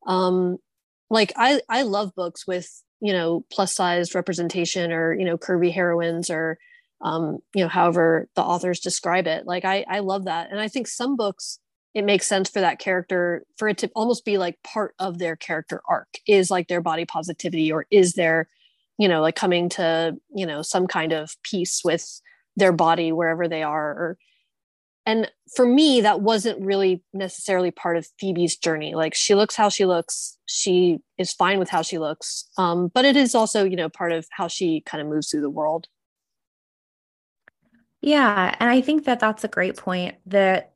um 0.07 0.57
like 1.09 1.31
i 1.35 1.61
i 1.69 1.81
love 1.81 2.13
books 2.15 2.45
with 2.45 2.83
you 2.99 3.13
know 3.13 3.45
plus 3.51 3.73
size 3.73 4.13
representation 4.13 4.91
or 4.91 5.13
you 5.13 5.25
know 5.25 5.37
curvy 5.37 5.71
heroines 5.71 6.29
or 6.29 6.57
um, 7.01 7.39
you 7.55 7.63
know, 7.63 7.69
however 7.69 8.27
the 8.35 8.43
authors 8.43 8.79
describe 8.79 9.27
it. 9.27 9.45
Like 9.45 9.65
I, 9.65 9.85
I 9.87 9.99
love 9.99 10.25
that. 10.25 10.51
And 10.51 10.59
I 10.59 10.67
think 10.67 10.87
some 10.87 11.15
books, 11.15 11.59
it 11.93 12.03
makes 12.03 12.27
sense 12.27 12.49
for 12.49 12.61
that 12.61 12.79
character, 12.79 13.43
for 13.57 13.67
it 13.67 13.77
to 13.79 13.91
almost 13.95 14.23
be 14.23 14.37
like 14.37 14.61
part 14.63 14.93
of 14.99 15.17
their 15.17 15.35
character 15.35 15.81
arc 15.89 16.07
is 16.27 16.51
like 16.51 16.67
their 16.67 16.81
body 16.81 17.05
positivity 17.05 17.71
or 17.71 17.85
is 17.91 18.13
their, 18.13 18.47
you 18.97 19.07
know, 19.07 19.21
like 19.21 19.35
coming 19.35 19.67
to, 19.69 20.15
you 20.33 20.45
know, 20.45 20.61
some 20.61 20.87
kind 20.87 21.11
of 21.11 21.35
peace 21.43 21.81
with 21.83 22.21
their 22.55 22.71
body 22.71 23.11
wherever 23.11 23.47
they 23.47 23.63
are. 23.63 23.89
Or, 23.89 24.17
and 25.05 25.31
for 25.55 25.65
me, 25.65 26.01
that 26.01 26.21
wasn't 26.21 26.61
really 26.61 27.01
necessarily 27.13 27.71
part 27.71 27.97
of 27.97 28.07
Phoebe's 28.19 28.55
journey. 28.55 28.93
Like 28.93 29.15
she 29.15 29.33
looks 29.33 29.55
how 29.55 29.69
she 29.69 29.85
looks, 29.85 30.37
she 30.45 30.99
is 31.17 31.33
fine 31.33 31.59
with 31.59 31.69
how 31.69 31.81
she 31.81 31.97
looks. 31.97 32.47
Um, 32.57 32.89
but 32.93 33.05
it 33.05 33.15
is 33.15 33.33
also, 33.33 33.63
you 33.63 33.75
know, 33.75 33.89
part 33.89 34.11
of 34.11 34.27
how 34.31 34.47
she 34.47 34.81
kind 34.81 35.01
of 35.01 35.07
moves 35.07 35.29
through 35.29 35.41
the 35.41 35.49
world. 35.49 35.87
Yeah, 38.01 38.55
and 38.59 38.69
I 38.69 38.81
think 38.81 39.05
that 39.05 39.19
that's 39.19 39.43
a 39.43 39.47
great 39.47 39.77
point 39.77 40.15
that 40.27 40.73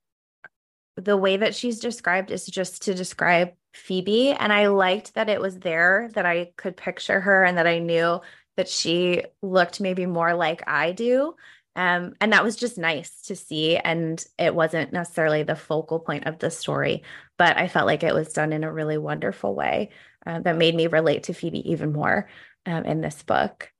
the 0.96 1.18
way 1.18 1.38
that 1.38 1.56
she's 1.56 1.80
described 1.80 2.32
is 2.32 2.46
just 2.46 2.84
to 2.84 2.94
describe 2.94 3.54
Phoebe 3.74 4.32
and 4.32 4.54
I 4.54 4.68
liked 4.68 5.16
that 5.16 5.30
it 5.30 5.42
was 5.42 5.60
there 5.60 6.10
that 6.14 6.26
I 6.26 6.52
could 6.56 6.78
picture 6.78 7.20
her 7.20 7.44
and 7.44 7.58
that 7.58 7.68
I 7.68 7.80
knew 7.80 8.22
that 8.56 8.70
she 8.70 9.24
looked 9.42 9.82
maybe 9.82 10.06
more 10.06 10.34
like 10.34 10.64
I 10.68 10.94
do. 10.94 11.36
Um, 11.76 12.14
and 12.22 12.32
that 12.34 12.44
was 12.44 12.56
just 12.56 12.78
nice 12.78 13.22
to 13.24 13.36
see. 13.36 13.78
And 13.78 14.24
it 14.40 14.56
wasn't 14.56 14.94
necessarily 14.94 15.44
the 15.44 15.56
focal 15.56 16.00
point 16.00 16.26
of 16.26 16.40
the 16.40 16.50
story, 16.50 17.04
but 17.38 17.58
I 17.58 17.68
felt 17.68 17.86
like 17.88 18.04
it 18.04 18.14
was 18.16 18.34
done 18.34 18.54
in 18.54 18.64
a 18.64 18.72
really 18.72 18.98
wonderful 18.98 19.54
way 19.56 19.90
uh, 20.26 20.40
that 20.40 20.58
made 20.58 20.76
me 20.76 20.88
relate 20.88 21.24
to 21.24 21.34
Phoebe 21.34 21.70
even 21.72 21.92
more 21.94 22.30
um, 22.66 22.86
in 22.86 23.02
this 23.02 23.24
book. 23.24 23.72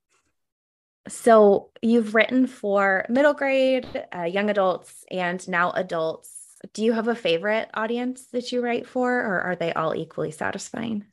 so 1.08 1.70
you've 1.82 2.16
written 2.16 2.48
for 2.48 3.06
middle 3.10 3.34
grade, 3.34 3.88
uh, 4.16 4.24
young 4.24 4.50
adults, 4.50 5.06
and 5.12 5.48
now 5.48 5.72
adults. 5.72 6.32
Do 6.74 6.84
you 6.84 6.94
have 6.94 7.08
a 7.08 7.16
favorite 7.16 7.70
audience 7.74 8.26
that 8.28 8.52
you 8.52 8.62
write 8.62 8.88
for, 8.88 9.12
or 9.20 9.42
are 9.42 9.56
they 9.56 9.74
all 9.74 9.96
equally 9.96 10.32
satisfying? 10.32 11.06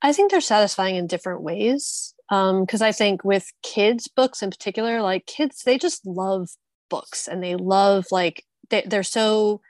I 0.00 0.12
think 0.12 0.30
they're 0.30 0.40
satisfying 0.40 0.96
in 0.96 1.06
different 1.08 1.42
ways. 1.42 2.14
Because 2.28 2.82
um, 2.82 2.86
I 2.86 2.92
think 2.92 3.24
with 3.24 3.50
kids' 3.62 4.08
books 4.08 4.42
in 4.42 4.50
particular, 4.50 5.00
like 5.00 5.26
kids, 5.26 5.62
they 5.64 5.78
just 5.78 6.06
love 6.06 6.50
books 6.90 7.26
and 7.26 7.42
they 7.42 7.56
love, 7.56 8.06
like, 8.10 8.44
they, 8.70 8.82
they're 8.82 9.02
so, 9.02 9.60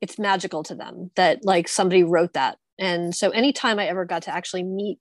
it's 0.00 0.18
magical 0.18 0.62
to 0.64 0.74
them 0.74 1.10
that, 1.16 1.44
like, 1.44 1.68
somebody 1.68 2.02
wrote 2.02 2.32
that. 2.32 2.58
And 2.78 3.14
so 3.14 3.30
anytime 3.30 3.78
I 3.78 3.86
ever 3.86 4.04
got 4.04 4.22
to 4.22 4.34
actually 4.34 4.62
meet 4.62 4.98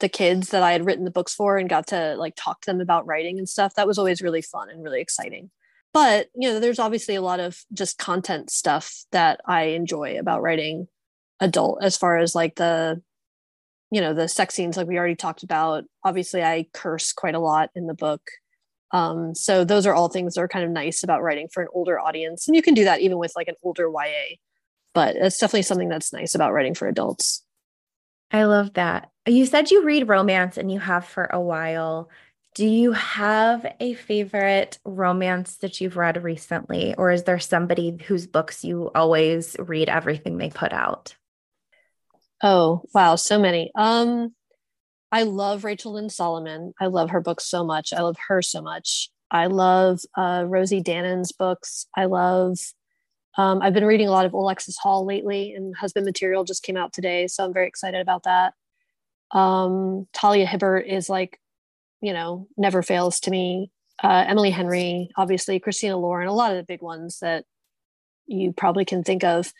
the 0.00 0.08
kids 0.08 0.50
that 0.50 0.62
I 0.62 0.72
had 0.72 0.84
written 0.84 1.04
the 1.04 1.10
books 1.10 1.34
for 1.34 1.56
and 1.56 1.68
got 1.68 1.86
to 1.88 2.16
like 2.16 2.34
talk 2.36 2.60
to 2.60 2.70
them 2.70 2.80
about 2.80 3.06
writing 3.06 3.38
and 3.38 3.48
stuff, 3.48 3.74
that 3.76 3.86
was 3.86 3.98
always 3.98 4.20
really 4.20 4.42
fun 4.42 4.68
and 4.68 4.82
really 4.82 5.00
exciting. 5.00 5.50
But, 5.92 6.28
you 6.34 6.48
know, 6.48 6.60
there's 6.60 6.80
obviously 6.80 7.14
a 7.14 7.22
lot 7.22 7.40
of 7.40 7.64
just 7.72 7.98
content 7.98 8.50
stuff 8.50 9.04
that 9.12 9.40
I 9.46 9.62
enjoy 9.66 10.18
about 10.18 10.42
writing 10.42 10.88
adult 11.40 11.78
as 11.82 11.96
far 11.96 12.18
as 12.18 12.34
like 12.34 12.56
the 12.56 13.00
you 13.94 14.00
know 14.00 14.12
the 14.12 14.26
sex 14.26 14.54
scenes 14.54 14.76
like 14.76 14.88
we 14.88 14.98
already 14.98 15.14
talked 15.14 15.44
about 15.44 15.84
obviously 16.02 16.42
i 16.42 16.66
curse 16.72 17.12
quite 17.12 17.36
a 17.36 17.38
lot 17.38 17.70
in 17.76 17.86
the 17.86 17.94
book. 17.94 18.22
Um, 18.90 19.34
so 19.34 19.64
those 19.64 19.86
are 19.86 19.94
all 19.94 20.08
things 20.08 20.34
that 20.34 20.40
are 20.40 20.48
kind 20.48 20.64
of 20.64 20.70
nice 20.70 21.02
about 21.02 21.22
writing 21.22 21.48
for 21.48 21.62
an 21.62 21.68
older 21.72 21.98
audience. 21.98 22.46
And 22.46 22.54
you 22.54 22.62
can 22.62 22.74
do 22.74 22.84
that 22.84 23.00
even 23.00 23.18
with 23.18 23.32
like 23.34 23.48
an 23.48 23.56
older 23.62 23.88
ya 23.88 24.36
but 24.94 25.16
it's 25.16 25.38
definitely 25.38 25.62
something 25.62 25.88
that's 25.88 26.12
nice 26.12 26.36
about 26.36 26.52
writing 26.52 26.74
for 26.74 26.86
adults. 26.86 27.42
I 28.30 28.44
love 28.44 28.74
that. 28.74 29.10
You 29.26 29.46
said 29.46 29.72
you 29.72 29.84
read 29.84 30.08
romance 30.08 30.56
and 30.56 30.70
you 30.70 30.78
have 30.78 31.04
for 31.04 31.24
a 31.24 31.40
while. 31.40 32.08
Do 32.54 32.66
you 32.66 32.92
have 32.92 33.66
a 33.80 33.94
favorite 33.94 34.78
romance 34.84 35.56
that 35.56 35.80
you've 35.80 35.96
read 35.96 36.22
recently 36.22 36.94
or 36.94 37.10
is 37.10 37.24
there 37.24 37.40
somebody 37.40 37.96
whose 38.06 38.28
books 38.28 38.64
you 38.64 38.92
always 38.94 39.56
read 39.58 39.88
everything 39.88 40.38
they 40.38 40.50
put 40.50 40.72
out 40.72 41.16
Oh, 42.42 42.82
wow, 42.94 43.16
so 43.16 43.38
many. 43.38 43.70
Um 43.74 44.34
I 45.12 45.22
love 45.22 45.62
Rachel 45.62 45.92
Lynn 45.92 46.10
Solomon. 46.10 46.74
I 46.80 46.86
love 46.86 47.10
her 47.10 47.20
books 47.20 47.44
so 47.44 47.64
much. 47.64 47.92
I 47.92 48.00
love 48.00 48.16
her 48.28 48.42
so 48.42 48.60
much. 48.60 49.10
I 49.30 49.46
love 49.46 50.00
uh, 50.16 50.44
Rosie 50.44 50.80
Danan's 50.80 51.30
books. 51.30 51.86
I 51.96 52.06
love 52.06 52.58
um, 53.36 53.62
I've 53.62 53.74
been 53.74 53.84
reading 53.84 54.08
a 54.08 54.12
lot 54.12 54.26
of 54.26 54.32
Alexis 54.32 54.78
Hall 54.78 55.04
lately, 55.04 55.54
and 55.54 55.76
Husband 55.76 56.06
Material 56.06 56.44
just 56.44 56.62
came 56.62 56.76
out 56.76 56.92
today, 56.92 57.26
so 57.26 57.44
I'm 57.44 57.52
very 57.52 57.66
excited 57.66 58.00
about 58.00 58.24
that. 58.24 58.54
Um, 59.32 60.06
Talia 60.12 60.46
Hibbert 60.46 60.86
is 60.86 61.08
like, 61.08 61.40
you 62.00 62.12
know, 62.12 62.46
never 62.56 62.82
fails 62.82 63.18
to 63.20 63.30
me. 63.30 63.70
Uh, 64.02 64.24
Emily 64.28 64.50
Henry, 64.50 65.10
obviously, 65.16 65.58
Christina 65.58 65.96
Lauren, 65.96 66.28
a 66.28 66.32
lot 66.32 66.52
of 66.52 66.56
the 66.56 66.62
big 66.62 66.82
ones 66.82 67.18
that 67.20 67.44
you 68.26 68.52
probably 68.52 68.84
can 68.84 69.02
think 69.02 69.24
of 69.24 69.52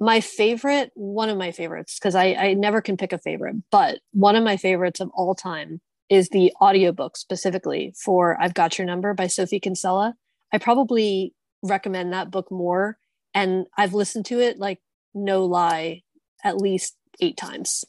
my 0.00 0.20
favorite, 0.20 0.90
one 0.94 1.28
of 1.28 1.36
my 1.36 1.50
favorites, 1.50 1.98
because 1.98 2.14
I, 2.14 2.34
I 2.34 2.54
never 2.54 2.80
can 2.80 2.96
pick 2.96 3.12
a 3.12 3.18
favorite, 3.18 3.56
but 3.70 3.98
one 4.12 4.36
of 4.36 4.44
my 4.44 4.56
favorites 4.56 5.00
of 5.00 5.10
all 5.14 5.34
time 5.34 5.80
is 6.08 6.28
the 6.28 6.52
audiobook 6.60 7.16
specifically 7.16 7.94
for 8.02 8.40
I've 8.40 8.54
Got 8.54 8.78
Your 8.78 8.86
Number 8.86 9.12
by 9.12 9.26
Sophie 9.26 9.60
Kinsella. 9.60 10.14
I 10.52 10.58
probably 10.58 11.34
recommend 11.62 12.12
that 12.12 12.30
book 12.30 12.50
more. 12.50 12.98
And 13.34 13.66
I've 13.76 13.94
listened 13.94 14.26
to 14.26 14.40
it 14.40 14.58
like 14.58 14.80
no 15.14 15.44
lie 15.44 16.02
at 16.44 16.58
least 16.58 16.96
eight 17.20 17.36
times. 17.36 17.84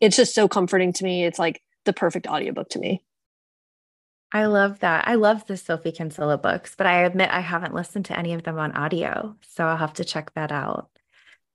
It's 0.00 0.16
just 0.16 0.34
so 0.34 0.48
comforting 0.48 0.92
to 0.94 1.04
me. 1.04 1.24
It's 1.24 1.38
like 1.38 1.62
the 1.84 1.92
perfect 1.92 2.26
audiobook 2.26 2.70
to 2.70 2.78
me. 2.78 3.02
I 4.32 4.46
love 4.46 4.80
that. 4.80 5.08
I 5.08 5.14
love 5.14 5.46
the 5.46 5.56
Sophie 5.56 5.92
Kinsella 5.92 6.36
books, 6.36 6.74
but 6.76 6.86
I 6.86 7.02
admit 7.04 7.30
I 7.30 7.40
haven't 7.40 7.74
listened 7.74 8.04
to 8.06 8.18
any 8.18 8.34
of 8.34 8.42
them 8.42 8.58
on 8.58 8.72
audio. 8.72 9.36
So 9.42 9.64
I'll 9.64 9.78
have 9.78 9.94
to 9.94 10.04
check 10.04 10.34
that 10.34 10.52
out. 10.52 10.90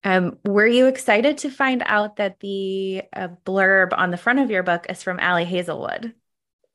Um, 0.03 0.37
were 0.45 0.67
you 0.67 0.87
excited 0.87 1.37
to 1.39 1.49
find 1.49 1.81
out 1.85 2.17
that 2.17 2.39
the 2.39 3.03
uh, 3.13 3.29
blurb 3.45 3.93
on 3.97 4.11
the 4.11 4.17
front 4.17 4.39
of 4.39 4.51
your 4.51 4.63
book 4.63 4.85
is 4.89 5.01
from 5.01 5.19
Ali 5.19 5.45
Hazelwood? 5.45 6.13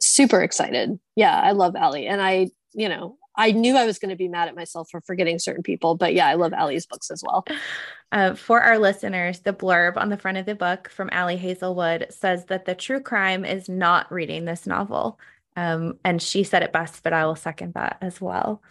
Super 0.00 0.42
excited. 0.42 0.98
Yeah, 1.16 1.38
I 1.38 1.52
love 1.52 1.76
Ali. 1.76 2.06
And 2.06 2.22
I, 2.22 2.50
you 2.72 2.88
know, 2.88 3.18
I 3.36 3.52
knew 3.52 3.76
I 3.76 3.86
was 3.86 3.98
going 3.98 4.10
to 4.10 4.16
be 4.16 4.28
mad 4.28 4.48
at 4.48 4.56
myself 4.56 4.88
for 4.90 5.00
forgetting 5.00 5.38
certain 5.38 5.62
people, 5.62 5.94
but 5.94 6.12
yeah, 6.12 6.26
I 6.26 6.34
love 6.34 6.52
Ali's 6.52 6.86
books 6.86 7.10
as 7.10 7.22
well. 7.24 7.44
Uh, 8.10 8.34
for 8.34 8.62
our 8.62 8.78
listeners, 8.78 9.40
the 9.40 9.52
blurb 9.52 9.98
on 9.98 10.08
the 10.08 10.16
front 10.16 10.38
of 10.38 10.46
the 10.46 10.54
book 10.54 10.88
from 10.88 11.10
Ali 11.12 11.36
Hazelwood 11.36 12.06
says 12.08 12.46
that 12.46 12.64
the 12.64 12.74
true 12.74 13.00
crime 13.00 13.44
is 13.44 13.68
not 13.68 14.10
reading 14.10 14.46
this 14.46 14.66
novel. 14.66 15.18
Um, 15.56 15.98
and 16.04 16.22
she 16.22 16.42
said 16.42 16.62
it 16.62 16.72
best, 16.72 17.02
but 17.02 17.12
I 17.12 17.26
will 17.26 17.36
second 17.36 17.74
that 17.74 17.98
as 18.00 18.18
well. 18.18 18.62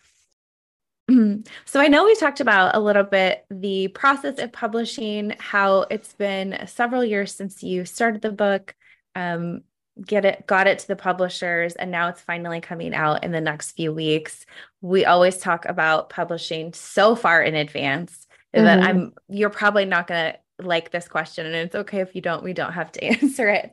So 1.65 1.80
I 1.80 1.88
know 1.88 2.06
we 2.06 2.15
talked 2.15 2.39
about 2.39 2.76
a 2.76 2.80
little 2.80 3.04
bit 3.04 3.46
the 3.50 3.88
process 3.89 4.39
of 4.39 4.52
publishing, 4.52 5.36
how 5.39 5.82
it's 5.89 6.13
been 6.13 6.67
several 6.67 7.04
years 7.04 7.34
since 7.34 7.63
you 7.63 7.86
started 7.86 8.22
the 8.22 8.32
book, 8.32 8.76
um, 9.15 9.62
get 10.06 10.26
it, 10.26 10.46
got 10.48 10.67
it 10.67 10.80
to 10.80 10.88
the 10.88 10.96
publishers, 10.96 11.76
and 11.76 11.91
now 11.91 12.10
it's 12.10 12.22
finally 12.22 12.62
coming 12.62 12.93
out 12.93 13.24
in 13.24 13.32
the 13.32 13.41
next 13.41 13.72
few 13.72 13.93
weeks. 13.93 14.46
We 14.82 15.06
always 15.06 15.38
talk 15.38 15.65
about 15.65 16.10
publishing 16.10 16.74
so 16.74 17.15
far 17.15 17.41
in 17.41 17.56
advance 17.56 18.28
mm-hmm. 18.56 18.65
that 18.65 18.82
I'm 18.82 19.13
you're 19.28 19.50
probably 19.50 19.86
not 19.86 20.08
gonna 20.08 20.38
like 20.60 20.91
this 20.91 21.08
question, 21.08 21.46
and 21.46 21.56
it's 21.56 21.76
okay 21.76 22.02
if 22.02 22.15
you 22.15 22.22
don't. 22.22 22.43
We 22.43 22.54
don't 22.54 22.74
have 22.74 22.91
to 22.93 23.04
answer 23.22 23.50
it. 23.50 23.72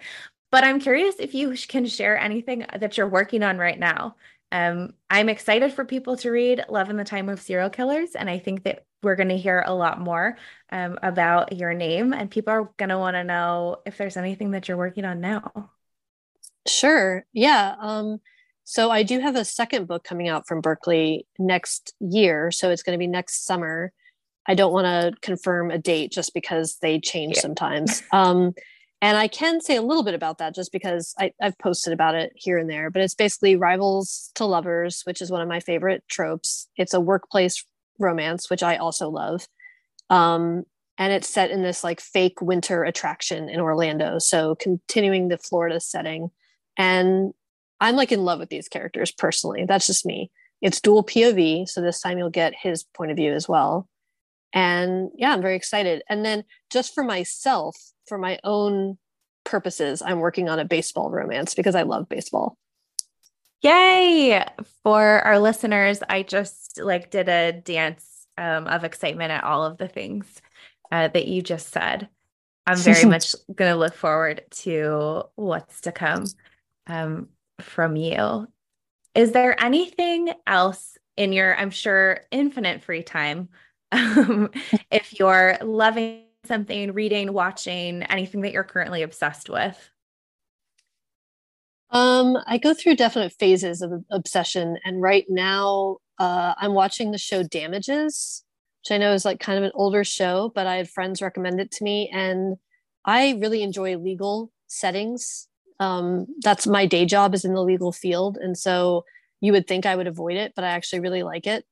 But 0.50 0.62
I'm 0.62 0.78
curious 0.78 1.16
if 1.18 1.34
you 1.34 1.54
can 1.66 1.84
share 1.86 2.16
anything 2.16 2.64
that 2.78 2.96
you're 2.96 3.08
working 3.08 3.42
on 3.42 3.58
right 3.58 3.78
now 3.78 4.14
um, 4.54 4.94
I'm 5.10 5.28
excited 5.28 5.72
for 5.72 5.84
people 5.84 6.16
to 6.18 6.30
read 6.30 6.64
Love 6.68 6.88
in 6.88 6.96
the 6.96 7.02
Time 7.02 7.28
of 7.28 7.42
Serial 7.42 7.70
Killers. 7.70 8.14
And 8.14 8.30
I 8.30 8.38
think 8.38 8.62
that 8.62 8.84
we're 9.02 9.16
going 9.16 9.30
to 9.30 9.36
hear 9.36 9.64
a 9.66 9.74
lot 9.74 10.00
more 10.00 10.38
um, 10.70 10.96
about 11.02 11.56
your 11.56 11.74
name. 11.74 12.12
And 12.12 12.30
people 12.30 12.52
are 12.52 12.70
going 12.76 12.90
to 12.90 12.98
want 12.98 13.16
to 13.16 13.24
know 13.24 13.78
if 13.84 13.98
there's 13.98 14.16
anything 14.16 14.52
that 14.52 14.68
you're 14.68 14.76
working 14.76 15.04
on 15.04 15.20
now. 15.20 15.70
Sure. 16.68 17.26
Yeah. 17.32 17.74
Um, 17.80 18.20
so 18.62 18.92
I 18.92 19.02
do 19.02 19.18
have 19.18 19.34
a 19.34 19.44
second 19.44 19.88
book 19.88 20.04
coming 20.04 20.28
out 20.28 20.46
from 20.46 20.60
Berkley 20.60 21.26
next 21.36 21.92
year. 21.98 22.52
So 22.52 22.70
it's 22.70 22.84
going 22.84 22.96
to 22.96 23.02
be 23.02 23.08
next 23.08 23.44
summer. 23.44 23.92
I 24.46 24.54
don't 24.54 24.72
want 24.72 24.86
to 24.86 25.20
confirm 25.20 25.72
a 25.72 25.78
date 25.78 26.12
just 26.12 26.32
because 26.32 26.76
they 26.80 27.00
change 27.00 27.34
yeah. 27.36 27.42
sometimes. 27.42 28.04
Um, 28.12 28.54
and 29.04 29.18
I 29.18 29.28
can 29.28 29.60
say 29.60 29.76
a 29.76 29.82
little 29.82 30.02
bit 30.02 30.14
about 30.14 30.38
that 30.38 30.54
just 30.54 30.72
because 30.72 31.14
I, 31.20 31.32
have 31.38 31.58
posted 31.58 31.92
about 31.92 32.14
it 32.14 32.32
here 32.36 32.56
and 32.56 32.70
there, 32.70 32.88
but 32.88 33.02
it's 33.02 33.14
basically 33.14 33.54
rivals 33.54 34.30
to 34.36 34.46
lovers, 34.46 35.02
which 35.04 35.20
is 35.20 35.30
one 35.30 35.42
of 35.42 35.48
my 35.48 35.60
favorite 35.60 36.02
tropes. 36.08 36.70
It's 36.78 36.94
a 36.94 37.00
workplace 37.00 37.62
romance, 37.98 38.48
which 38.48 38.62
I 38.62 38.76
also 38.76 39.10
love. 39.10 39.46
Um, 40.08 40.64
and 40.96 41.12
it's 41.12 41.28
set 41.28 41.50
in 41.50 41.60
this 41.60 41.84
like 41.84 42.00
fake 42.00 42.40
winter 42.40 42.82
attraction 42.82 43.50
in 43.50 43.60
Orlando. 43.60 44.18
So 44.18 44.54
continuing 44.54 45.28
the 45.28 45.36
Florida 45.36 45.80
setting. 45.80 46.30
And 46.78 47.34
I'm 47.82 47.96
like 47.96 48.10
in 48.10 48.24
love 48.24 48.38
with 48.38 48.48
these 48.48 48.68
characters 48.68 49.12
personally. 49.12 49.66
That's 49.68 49.86
just 49.86 50.06
me. 50.06 50.30
It's 50.62 50.80
dual 50.80 51.04
POV. 51.04 51.68
So 51.68 51.82
this 51.82 52.00
time 52.00 52.16
you'll 52.16 52.30
get 52.30 52.54
his 52.58 52.84
point 52.84 53.10
of 53.10 53.18
view 53.18 53.34
as 53.34 53.50
well. 53.50 53.86
And 54.54 55.10
yeah, 55.16 55.32
I'm 55.32 55.42
very 55.42 55.56
excited. 55.56 56.02
And 56.08 56.24
then 56.24 56.44
just 56.70 56.94
for 56.94 57.02
myself, 57.02 57.76
for 58.06 58.16
my 58.16 58.38
own 58.44 58.96
purposes, 59.44 60.00
I'm 60.00 60.20
working 60.20 60.48
on 60.48 60.60
a 60.60 60.64
baseball 60.64 61.10
romance 61.10 61.54
because 61.54 61.74
I 61.74 61.82
love 61.82 62.08
baseball. 62.08 62.56
Yay! 63.62 64.44
For 64.84 65.02
our 65.02 65.38
listeners, 65.40 66.00
I 66.08 66.22
just 66.22 66.80
like 66.80 67.10
did 67.10 67.28
a 67.28 67.52
dance 67.52 68.26
um, 68.38 68.68
of 68.68 68.84
excitement 68.84 69.32
at 69.32 69.42
all 69.42 69.64
of 69.64 69.76
the 69.76 69.88
things 69.88 70.26
uh, 70.92 71.08
that 71.08 71.26
you 71.26 71.42
just 71.42 71.70
said. 71.70 72.08
I'm 72.66 72.78
very 72.78 73.04
much 73.08 73.34
going 73.52 73.72
to 73.72 73.78
look 73.78 73.94
forward 73.94 74.42
to 74.50 75.24
what's 75.34 75.80
to 75.82 75.92
come 75.92 76.26
um, 76.86 77.28
from 77.60 77.96
you. 77.96 78.46
Is 79.14 79.32
there 79.32 79.60
anything 79.62 80.30
else 80.46 80.96
in 81.16 81.32
your, 81.32 81.56
I'm 81.56 81.70
sure, 81.70 82.20
infinite 82.30 82.82
free 82.82 83.02
time? 83.02 83.48
Um, 83.94 84.50
if 84.90 85.18
you're 85.18 85.56
loving 85.62 86.24
something, 86.44 86.92
reading, 86.92 87.32
watching, 87.32 88.02
anything 88.04 88.42
that 88.42 88.52
you're 88.52 88.64
currently 88.64 89.02
obsessed 89.02 89.48
with? 89.48 89.90
Um, 91.90 92.36
I 92.46 92.58
go 92.58 92.74
through 92.74 92.96
definite 92.96 93.32
phases 93.32 93.80
of 93.80 94.04
obsession, 94.10 94.78
and 94.84 95.00
right 95.00 95.24
now 95.28 95.98
uh, 96.18 96.54
I'm 96.58 96.74
watching 96.74 97.12
the 97.12 97.18
show 97.18 97.42
Damages, 97.42 98.44
which 98.82 98.94
I 98.94 98.98
know 98.98 99.12
is 99.12 99.24
like 99.24 99.38
kind 99.38 99.58
of 99.58 99.64
an 99.64 99.70
older 99.74 100.02
show, 100.02 100.50
but 100.54 100.66
I 100.66 100.76
had 100.76 100.90
friends 100.90 101.22
recommend 101.22 101.60
it 101.60 101.70
to 101.72 101.84
me, 101.84 102.10
and 102.12 102.56
I 103.04 103.38
really 103.40 103.62
enjoy 103.62 103.96
legal 103.96 104.50
settings. 104.66 105.46
Um, 105.78 106.26
that's 106.40 106.66
my 106.66 106.86
day 106.86 107.06
job 107.06 107.34
is 107.34 107.44
in 107.44 107.54
the 107.54 107.62
legal 107.62 107.92
field, 107.92 108.38
and 108.40 108.58
so 108.58 109.04
you 109.40 109.52
would 109.52 109.68
think 109.68 109.86
I 109.86 109.94
would 109.94 110.08
avoid 110.08 110.36
it, 110.36 110.52
but 110.56 110.64
I 110.64 110.70
actually 110.70 111.00
really 111.00 111.22
like 111.22 111.46
it. 111.46 111.64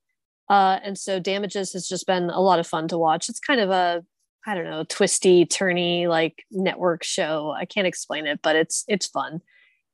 Uh, 0.49 0.79
and 0.83 0.99
so 0.99 1.19
Damages 1.19 1.73
has 1.73 1.89
just 1.89 2.07
been 2.07 2.31
a 2.31 2.41
lot 2.41 2.59
of 2.59 2.67
fun 2.67 2.89
to 2.89 2.99
watch. 2.99 3.29
It's 3.29 3.41
kind 3.41 3.61
of 3.61 3.71
a 3.71 4.05
I 4.47 4.55
don't 4.55 4.65
know, 4.65 4.85
twisty, 4.89 5.47
turny 5.47 6.09
like 6.09 6.45
network 6.51 7.05
show. 7.05 7.55
I 7.57 7.65
can't 7.65 7.87
explain 7.87 8.27
it, 8.27 8.41
but 8.43 8.57
it's 8.57 8.85
it's 8.89 9.07
fun. 9.07 9.41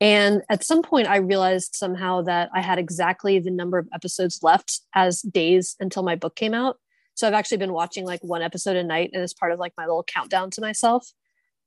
And 0.00 0.42
at 0.48 0.64
some 0.64 0.82
point, 0.82 1.08
I 1.08 1.16
realized 1.16 1.74
somehow 1.74 2.22
that 2.22 2.50
I 2.54 2.60
had 2.60 2.78
exactly 2.78 3.38
the 3.40 3.50
number 3.50 3.78
of 3.78 3.88
episodes 3.92 4.40
left 4.42 4.80
as 4.94 5.22
days 5.22 5.76
until 5.80 6.02
my 6.02 6.14
book 6.14 6.36
came 6.36 6.54
out. 6.54 6.76
So 7.14 7.26
I've 7.26 7.34
actually 7.34 7.56
been 7.58 7.72
watching 7.72 8.04
like 8.04 8.20
one 8.22 8.42
episode 8.42 8.76
a 8.76 8.84
night, 8.84 9.10
and 9.12 9.22
it's 9.22 9.34
part 9.34 9.52
of 9.52 9.58
like 9.58 9.72
my 9.76 9.84
little 9.84 10.04
countdown 10.04 10.50
to 10.52 10.60
myself. 10.60 11.10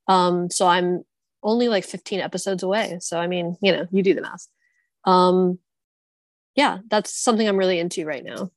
Um, 0.08 0.50
so 0.50 0.66
I'm 0.68 1.04
only 1.44 1.68
like 1.68 1.84
15 1.84 2.20
episodes 2.20 2.64
away. 2.64 2.98
So 3.02 3.20
I 3.20 3.28
mean, 3.28 3.58
you 3.62 3.72
know, 3.74 3.86
you 3.92 4.02
do 4.02 4.14
the 4.14 4.22
math. 4.22 4.48
Um, 5.06 5.60
yeah, 6.56 6.80
that's 6.90 7.14
something 7.14 7.48
I'm 7.48 7.58
really 7.58 7.80
into 7.80 8.06
right 8.06 8.24
now. 8.24 8.52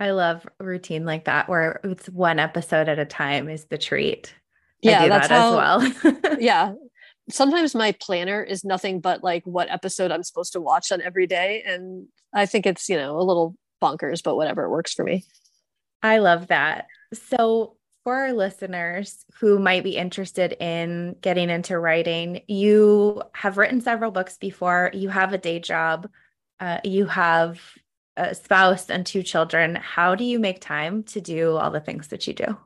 I 0.00 0.12
love 0.12 0.48
routine 0.58 1.04
like 1.04 1.26
that 1.26 1.48
where 1.48 1.78
it's 1.84 2.08
one 2.08 2.38
episode 2.38 2.88
at 2.88 2.98
a 2.98 3.04
time 3.04 3.50
is 3.50 3.66
the 3.66 3.76
treat. 3.76 4.34
Yeah, 4.80 5.06
that's 5.08 5.28
that 5.28 5.34
how, 5.34 5.80
as 5.80 6.02
well. 6.02 6.38
yeah. 6.40 6.72
Sometimes 7.28 7.74
my 7.74 7.92
planner 7.92 8.42
is 8.42 8.64
nothing 8.64 9.00
but 9.00 9.22
like 9.22 9.44
what 9.44 9.70
episode 9.70 10.10
I'm 10.10 10.22
supposed 10.22 10.54
to 10.54 10.60
watch 10.60 10.90
on 10.90 11.02
every 11.02 11.26
day. 11.26 11.62
And 11.66 12.06
I 12.32 12.46
think 12.46 12.64
it's, 12.64 12.88
you 12.88 12.96
know, 12.96 13.18
a 13.18 13.22
little 13.22 13.54
bonkers, 13.82 14.22
but 14.22 14.36
whatever, 14.36 14.64
it 14.64 14.70
works 14.70 14.94
for 14.94 15.04
me. 15.04 15.24
I 16.02 16.18
love 16.18 16.46
that. 16.46 16.86
So, 17.12 17.76
for 18.02 18.14
our 18.14 18.32
listeners 18.32 19.26
who 19.40 19.58
might 19.58 19.84
be 19.84 19.98
interested 19.98 20.52
in 20.58 21.16
getting 21.20 21.50
into 21.50 21.78
writing, 21.78 22.40
you 22.48 23.22
have 23.34 23.58
written 23.58 23.82
several 23.82 24.10
books 24.10 24.38
before, 24.38 24.90
you 24.94 25.10
have 25.10 25.34
a 25.34 25.38
day 25.38 25.58
job, 25.58 26.08
uh, 26.60 26.78
you 26.82 27.04
have 27.04 27.60
a 28.20 28.34
spouse 28.34 28.90
and 28.90 29.06
two 29.06 29.22
children. 29.22 29.76
How 29.76 30.14
do 30.14 30.24
you 30.24 30.38
make 30.38 30.60
time 30.60 31.02
to 31.04 31.20
do 31.20 31.56
all 31.56 31.70
the 31.70 31.80
things 31.80 32.08
that 32.08 32.26
you 32.26 32.34
do? 32.34 32.56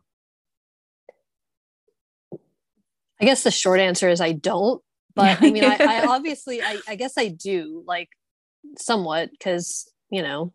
I 3.21 3.25
guess 3.25 3.45
the 3.45 3.51
short 3.51 3.81
answer 3.81 4.09
is 4.09 4.21
I 4.21 4.33
don't. 4.33 4.83
But 5.15 5.41
I 5.41 5.51
mean, 5.51 5.65
I, 5.65 5.77
I 5.79 6.07
obviously, 6.09 6.61
I, 6.61 6.79
I 6.89 6.97
guess 6.97 7.17
I 7.17 7.29
do 7.29 7.85
like 7.87 8.09
somewhat 8.77 9.31
because, 9.31 9.89
you 10.11 10.23
know, 10.23 10.53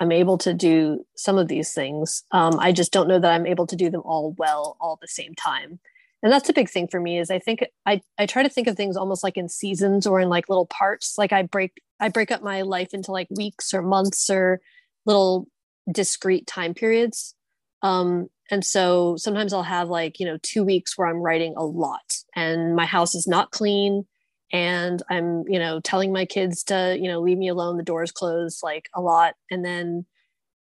I'm 0.00 0.10
able 0.12 0.38
to 0.38 0.52
do 0.52 1.06
some 1.16 1.38
of 1.38 1.48
these 1.48 1.72
things. 1.72 2.24
Um, 2.32 2.58
I 2.58 2.72
just 2.72 2.92
don't 2.92 3.08
know 3.08 3.20
that 3.20 3.32
I'm 3.32 3.46
able 3.46 3.66
to 3.68 3.76
do 3.76 3.90
them 3.90 4.02
all 4.04 4.32
well 4.32 4.76
all 4.80 4.94
at 4.94 5.00
the 5.00 5.08
same 5.08 5.34
time. 5.34 5.78
And 6.22 6.32
that's 6.32 6.48
a 6.48 6.54
big 6.54 6.68
thing 6.68 6.88
for 6.88 6.98
me 6.98 7.20
is 7.20 7.30
I 7.30 7.38
think 7.38 7.64
I, 7.86 8.00
I 8.18 8.26
try 8.26 8.42
to 8.42 8.48
think 8.48 8.66
of 8.66 8.76
things 8.76 8.96
almost 8.96 9.22
like 9.22 9.36
in 9.36 9.48
seasons 9.48 10.06
or 10.06 10.20
in 10.20 10.28
like 10.28 10.48
little 10.48 10.66
parts. 10.66 11.16
Like 11.16 11.32
I 11.32 11.42
break 11.42 11.80
I 12.00 12.08
break 12.08 12.30
up 12.30 12.42
my 12.42 12.62
life 12.62 12.92
into 12.92 13.12
like 13.12 13.28
weeks 13.30 13.72
or 13.72 13.82
months 13.82 14.28
or 14.30 14.60
little 15.04 15.46
discrete 15.90 16.46
time 16.46 16.74
periods. 16.74 17.34
Um, 17.82 18.28
and 18.50 18.64
so 18.64 19.16
sometimes 19.16 19.52
I'll 19.52 19.62
have 19.62 19.88
like, 19.88 20.20
you 20.20 20.26
know, 20.26 20.38
two 20.42 20.64
weeks 20.64 20.96
where 20.96 21.08
I'm 21.08 21.22
writing 21.22 21.54
a 21.56 21.64
lot 21.64 22.16
and 22.34 22.76
my 22.76 22.86
house 22.86 23.14
is 23.14 23.26
not 23.26 23.50
clean 23.50 24.04
and 24.52 25.02
i'm 25.10 25.44
you 25.48 25.58
know 25.58 25.80
telling 25.80 26.12
my 26.12 26.24
kids 26.24 26.62
to 26.62 26.96
you 27.00 27.08
know 27.08 27.20
leave 27.20 27.38
me 27.38 27.48
alone 27.48 27.76
the 27.76 27.82
doors 27.82 28.12
closed 28.12 28.60
like 28.62 28.88
a 28.94 29.00
lot. 29.00 29.34
And 29.50 29.64
then 29.64 30.06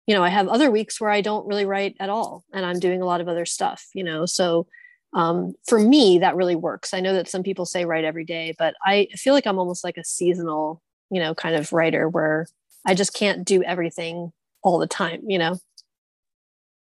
you 0.06 0.14
know 0.14 0.22
i 0.22 0.28
have 0.28 0.48
other 0.48 0.70
weeks 0.70 1.00
where 1.00 1.10
i 1.10 1.20
don't 1.20 1.46
really 1.46 1.64
write 1.64 1.96
at 2.00 2.10
all 2.10 2.44
and 2.52 2.66
i'm 2.66 2.78
doing 2.78 3.00
a 3.00 3.06
lot 3.06 3.20
of 3.20 3.28
other 3.28 3.46
stuff 3.46 3.86
you 3.94 4.04
know? 4.04 4.26
So 4.26 4.66
um, 5.12 5.54
for 5.66 5.80
me 5.80 6.20
that 6.20 6.36
really 6.36 6.54
works. 6.54 6.94
I 6.94 7.00
know 7.00 7.14
that 7.14 7.28
some 7.28 7.42
people 7.42 7.66
say 7.66 7.84
write 7.84 8.04
every 8.04 8.24
day 8.24 8.54
but 8.58 8.74
i 8.84 9.08
feel 9.16 9.34
like 9.34 9.46
i'm 9.46 9.58
almost 9.58 9.82
like 9.84 9.96
a 9.96 10.04
seasonal 10.04 10.82
you 11.10 11.20
know 11.20 11.34
kind 11.34 11.56
of 11.56 11.72
writer 11.72 12.08
where 12.08 12.46
i 12.86 12.94
just 12.94 13.14
can't 13.14 13.44
do 13.44 13.62
everything 13.62 14.32
all 14.62 14.78
the 14.78 14.86
time 14.86 15.22
you 15.26 15.38
know 15.38 15.58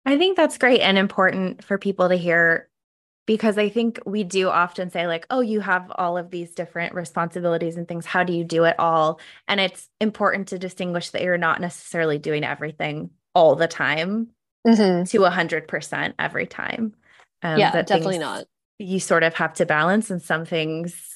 i 0.07 0.17
think 0.17 0.37
that's 0.37 0.59
great 0.59 0.81
and 0.81 0.99
important 0.99 1.65
for 1.65 1.79
people 1.79 2.09
to 2.09 2.17
hear 2.17 2.69
because 3.27 3.57
I 3.57 3.69
think 3.69 4.01
we 4.05 4.23
do 4.23 4.49
often 4.51 4.91
say, 4.91 5.07
like, 5.07 5.27
oh, 5.31 5.41
you 5.41 5.61
have 5.61 5.91
all 5.95 6.19
of 6.19 6.31
these 6.31 6.53
different 6.53 6.95
responsibilities 6.95 7.77
and 7.77 7.89
things. 7.89 8.05
How 8.05 8.23
do 8.23 8.33
you 8.33 8.45
do 8.45 8.65
it 8.65 8.79
all? 8.79 9.19
And 9.49 9.61
it's 9.61 9.89
important 10.01 10.49
to 10.49 10.59
distinguish 10.59 11.11
that 11.11 11.23
you're 11.23 11.39
not 11.39 11.61
necessarily 11.61 12.19
doing 12.19 12.45
everything 12.45 13.11
all 13.35 13.57
the 13.57 13.69
time 13.69 14.29
mm-hmm. 14.67 15.05
to 15.05 15.19
100% 15.19 16.15
every 16.19 16.47
time. 16.47 16.95
Um, 17.43 17.59
yeah, 17.59 17.83
definitely 17.83 18.19
not. 18.19 18.45
You 18.79 19.01
sort 19.01 19.23
of 19.23 19.35
have 19.35 19.55
to 19.55 19.67
balance, 19.67 20.11
and 20.11 20.21
some 20.21 20.45
things 20.45 21.14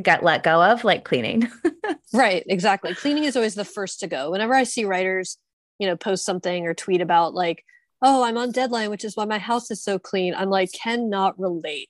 get 0.00 0.22
let 0.22 0.42
go 0.42 0.62
of, 0.62 0.84
like 0.84 1.04
cleaning. 1.04 1.50
right, 2.14 2.44
exactly. 2.46 2.94
Cleaning 2.94 3.24
is 3.24 3.36
always 3.36 3.54
the 3.54 3.64
first 3.64 4.00
to 4.00 4.06
go. 4.06 4.30
Whenever 4.30 4.54
I 4.54 4.64
see 4.64 4.84
writers, 4.84 5.38
you 5.78 5.86
know, 5.86 5.96
post 5.96 6.24
something 6.24 6.66
or 6.66 6.74
tweet 6.74 7.00
about, 7.00 7.34
like, 7.34 7.64
oh, 8.00 8.24
I'm 8.24 8.36
on 8.36 8.52
deadline, 8.52 8.90
which 8.90 9.04
is 9.04 9.16
why 9.16 9.24
my 9.24 9.38
house 9.38 9.70
is 9.70 9.82
so 9.82 9.98
clean. 9.98 10.34
I'm 10.34 10.50
like, 10.50 10.72
cannot 10.72 11.38
relate. 11.38 11.88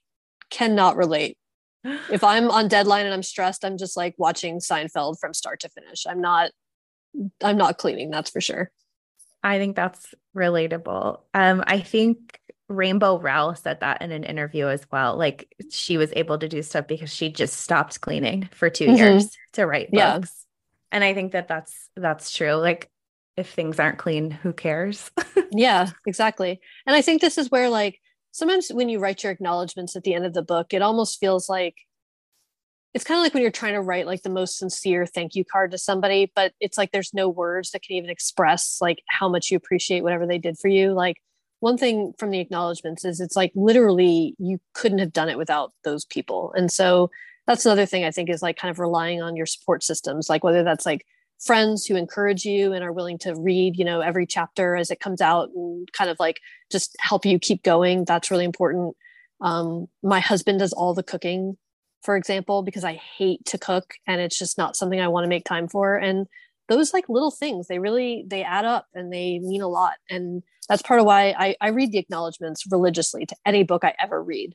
Cannot 0.51 0.97
relate. 0.97 1.37
If 2.11 2.23
I'm 2.23 2.51
on 2.51 2.69
deadline 2.69 3.07
and 3.07 3.15
I'm 3.15 3.25
stressed, 3.25 3.65
I'm 3.65 3.77
just 3.77 3.97
like 3.97 4.15
watching 4.17 4.61
Seinfeld 4.61 5.19
from 5.19 5.35
start 5.35 5.61
to 5.61 5.69
finish. 5.69 6.07
I'm 6.07 6.21
not 6.21 6.53
I'm 7.43 7.57
not 7.57 7.79
cleaning, 7.79 8.11
that's 8.11 8.31
for 8.31 8.41
sure. 8.41 8.71
I 9.43 9.59
think 9.59 9.77
that's 9.77 10.15
relatable. 10.37 11.21
Um, 11.35 11.65
I 11.67 11.81
think 11.81 12.39
Rainbow 12.73 13.19
Rowell 13.19 13.55
said 13.55 13.81
that 13.81 14.03
in 14.03 14.11
an 14.13 14.25
interview 14.25 14.67
as 14.67 14.87
well. 14.91 15.17
Like 15.17 15.55
she 15.71 15.97
was 15.97 16.13
able 16.15 16.39
to 16.39 16.49
do 16.49 16.63
stuff 16.63 16.87
because 16.87 17.13
she 17.13 17.31
just 17.31 17.61
stopped 17.61 18.01
cleaning 18.01 18.49
for 18.53 18.71
2 18.71 18.87
mm-hmm. 18.87 18.97
years 18.97 19.37
to 19.53 19.67
write 19.67 19.91
books. 19.91 19.99
Yeah. 20.01 20.97
And 20.97 21.05
I 21.05 21.15
think 21.15 21.33
that 21.33 21.49
that's 21.49 21.89
that's 21.97 22.31
true. 22.33 22.55
Like 22.55 22.91
if 23.37 23.51
things 23.51 23.81
aren't 23.81 23.99
clean, 23.99 24.31
who 24.31 24.53
cares? 24.53 25.11
yeah, 25.53 25.91
exactly. 26.07 26.61
And 26.87 26.95
I 26.95 27.03
think 27.03 27.21
this 27.21 27.39
is 27.39 27.51
where 27.51 27.69
like 27.69 28.01
sometimes 28.33 28.69
when 28.69 28.89
you 28.89 28.99
write 28.99 29.23
your 29.23 29.33
acknowledgments 29.33 29.97
at 29.97 30.05
the 30.05 30.15
end 30.15 30.27
of 30.27 30.35
the 30.35 30.43
book, 30.43 30.75
it 30.75 30.83
almost 30.83 31.19
feels 31.21 31.49
like 31.49 31.77
it's 32.95 33.05
kind 33.05 33.19
of 33.19 33.23
like 33.23 33.33
when 33.33 33.43
you're 33.43 33.51
trying 33.51 33.73
to 33.73 33.81
write 33.81 34.07
like 34.07 34.23
the 34.23 34.29
most 34.29 34.59
sincere 34.59 35.07
thank 35.07 35.35
you 35.35 35.45
card 35.45 35.71
to 35.71 35.79
somebody, 35.79 36.31
but 36.35 36.53
it's 36.61 36.77
like 36.77 36.93
there's 36.93 37.15
no 37.15 37.29
words 37.29 37.71
that 37.71 37.83
can 37.83 37.97
even 37.97 38.11
express 38.11 38.79
like 38.83 39.03
how 39.09 39.29
much 39.29 39.51
you 39.51 39.57
appreciate 39.57 40.03
whatever 40.03 40.27
they 40.27 40.39
did 40.39 40.59
for 40.59 40.69
you. 40.69 40.93
Like 40.93 41.17
one 41.63 41.79
thing 41.79 42.13
from 42.19 42.31
the 42.31 42.41
acknowledgments 42.41 43.05
is 43.05 43.21
it's 43.21 43.37
like 43.37 43.53
literally 43.55 44.35
you 44.39 44.59
couldn't 44.73 44.99
have 44.99 45.13
done 45.13 45.29
it 45.29 45.39
without 45.39 45.73
those 45.85 46.05
people. 46.05 46.53
And 46.57 46.73
so 46.73 47.09
that's 47.47 47.65
another 47.65 47.87
thing 47.87 48.03
I 48.03 48.11
think 48.11 48.31
is 48.31 48.43
like 48.43 48.57
kind 48.57 48.73
of 48.73 48.81
relying 48.81 49.23
on 49.23 49.37
your 49.37 49.47
support 49.47 49.85
systems, 49.85 50.29
like 50.29 50.43
whether 50.43 50.65
that's 50.65 50.85
like 50.85 51.07
friends 51.39 51.87
who 51.87 51.95
encourage 51.95 52.45
you 52.45 52.73
and 52.73 52.83
are 52.83 52.91
willing 52.91 53.17
to 53.19 53.37
read 53.37 53.77
you 53.77 53.85
know 53.85 54.01
every 54.01 54.27
chapter 54.27 54.75
as 54.75 54.91
it 54.91 54.99
comes 54.99 55.21
out 55.21 55.51
and 55.55 55.93
kind 55.93 56.11
of 56.11 56.19
like 56.19 56.41
just 56.73 56.97
help 56.99 57.25
you 57.25 57.39
keep 57.39 57.63
going. 57.63 58.05
That's 58.07 58.33
really 58.33 58.45
important. 58.45 58.97
Um, 59.41 59.87
my 60.03 60.19
husband 60.19 60.59
does 60.59 60.73
all 60.73 60.95
the 60.95 61.05
cooking 61.05 61.57
for 62.03 62.17
example 62.17 62.65
because 62.65 62.83
i 62.83 62.95
hate 62.95 63.45
to 63.45 63.57
cook 63.57 63.95
and 64.09 64.21
it's 64.21 64.37
just 64.37 64.59
not 64.59 64.75
something 64.75 65.01
i 65.01 65.07
want 65.07 65.23
to 65.23 65.29
make 65.29 65.45
time 65.45 65.69
for. 65.69 65.95
And 65.95 66.27
those 66.73 66.93
like 66.93 67.09
little 67.09 67.31
things 67.31 67.67
they 67.69 67.79
really 67.79 68.25
they 68.27 68.43
add 68.43 68.65
up 68.65 68.87
and 68.95 69.13
they 69.13 69.39
mean 69.41 69.63
a 69.63 69.69
lot. 69.69 69.95
And 70.11 70.43
that's 70.69 70.83
part 70.83 71.01
of 71.01 71.07
why 71.07 71.35
i, 71.39 71.57
I 71.61 71.69
read 71.69 71.93
the 71.93 71.99
acknowledgments 71.99 72.65
religiously 72.71 73.27
to 73.27 73.37
any 73.45 73.63
book 73.63 73.85
i 73.85 73.95
ever 73.99 74.23
read. 74.23 74.55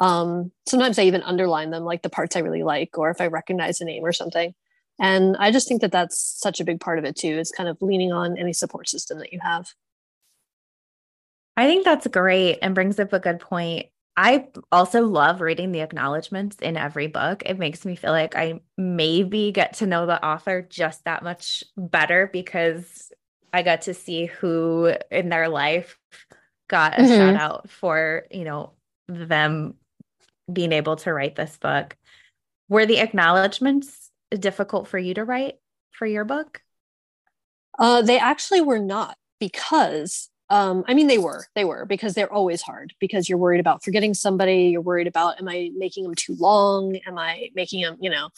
Um, 0.00 0.52
sometimes 0.66 0.98
i 0.98 1.02
even 1.02 1.22
underline 1.22 1.70
them 1.70 1.84
like 1.84 2.02
the 2.02 2.10
parts 2.10 2.36
i 2.36 2.40
really 2.40 2.62
like 2.62 2.98
or 2.98 3.10
if 3.10 3.20
i 3.20 3.26
recognize 3.26 3.80
a 3.80 3.84
name 3.84 4.04
or 4.04 4.12
something. 4.12 4.54
And 5.00 5.36
i 5.38 5.50
just 5.50 5.68
think 5.68 5.80
that 5.82 5.92
that's 5.92 6.18
such 6.40 6.60
a 6.60 6.64
big 6.64 6.80
part 6.80 6.98
of 6.98 7.04
it 7.04 7.16
too 7.16 7.38
is 7.38 7.50
kind 7.50 7.68
of 7.68 7.78
leaning 7.80 8.12
on 8.12 8.38
any 8.38 8.52
support 8.52 8.88
system 8.88 9.18
that 9.18 9.32
you 9.32 9.40
have. 9.42 9.68
I 11.56 11.66
think 11.66 11.84
that's 11.84 12.06
great 12.06 12.58
and 12.62 12.74
brings 12.74 12.98
up 12.98 13.12
a 13.12 13.20
good 13.20 13.38
point 13.38 13.86
i 14.16 14.46
also 14.70 15.02
love 15.06 15.40
reading 15.40 15.72
the 15.72 15.80
acknowledgments 15.80 16.56
in 16.60 16.76
every 16.76 17.06
book 17.06 17.42
it 17.46 17.58
makes 17.58 17.84
me 17.84 17.96
feel 17.96 18.12
like 18.12 18.36
i 18.36 18.60
maybe 18.76 19.52
get 19.52 19.74
to 19.74 19.86
know 19.86 20.06
the 20.06 20.24
author 20.24 20.62
just 20.62 21.04
that 21.04 21.22
much 21.22 21.64
better 21.76 22.28
because 22.32 23.12
i 23.52 23.62
got 23.62 23.82
to 23.82 23.94
see 23.94 24.26
who 24.26 24.92
in 25.10 25.28
their 25.28 25.48
life 25.48 25.98
got 26.68 26.98
a 26.98 27.02
mm-hmm. 27.02 27.08
shout 27.08 27.36
out 27.36 27.70
for 27.70 28.24
you 28.30 28.44
know 28.44 28.72
them 29.08 29.74
being 30.52 30.72
able 30.72 30.96
to 30.96 31.12
write 31.12 31.36
this 31.36 31.56
book 31.58 31.96
were 32.68 32.86
the 32.86 33.00
acknowledgments 33.00 34.10
difficult 34.38 34.88
for 34.88 34.98
you 34.98 35.14
to 35.14 35.24
write 35.24 35.56
for 35.90 36.06
your 36.06 36.24
book? 36.24 36.62
Uh, 37.78 38.02
they 38.02 38.18
actually 38.18 38.60
were 38.60 38.78
not 38.78 39.16
because 39.38 40.30
um, 40.50 40.84
I 40.86 40.94
mean, 40.94 41.06
they 41.06 41.18
were, 41.18 41.46
they 41.54 41.64
were 41.64 41.86
because 41.86 42.14
they're 42.14 42.32
always 42.32 42.62
hard 42.62 42.92
because 43.00 43.28
you're 43.28 43.38
worried 43.38 43.60
about 43.60 43.82
forgetting 43.82 44.14
somebody. 44.14 44.68
You're 44.68 44.80
worried 44.82 45.06
about, 45.06 45.40
am 45.40 45.48
I 45.48 45.70
making 45.74 46.04
them 46.04 46.14
too 46.14 46.36
long? 46.38 46.96
Am 47.06 47.18
I 47.18 47.48
making 47.54 47.82
them, 47.82 47.96
you 48.00 48.10
know? 48.10 48.28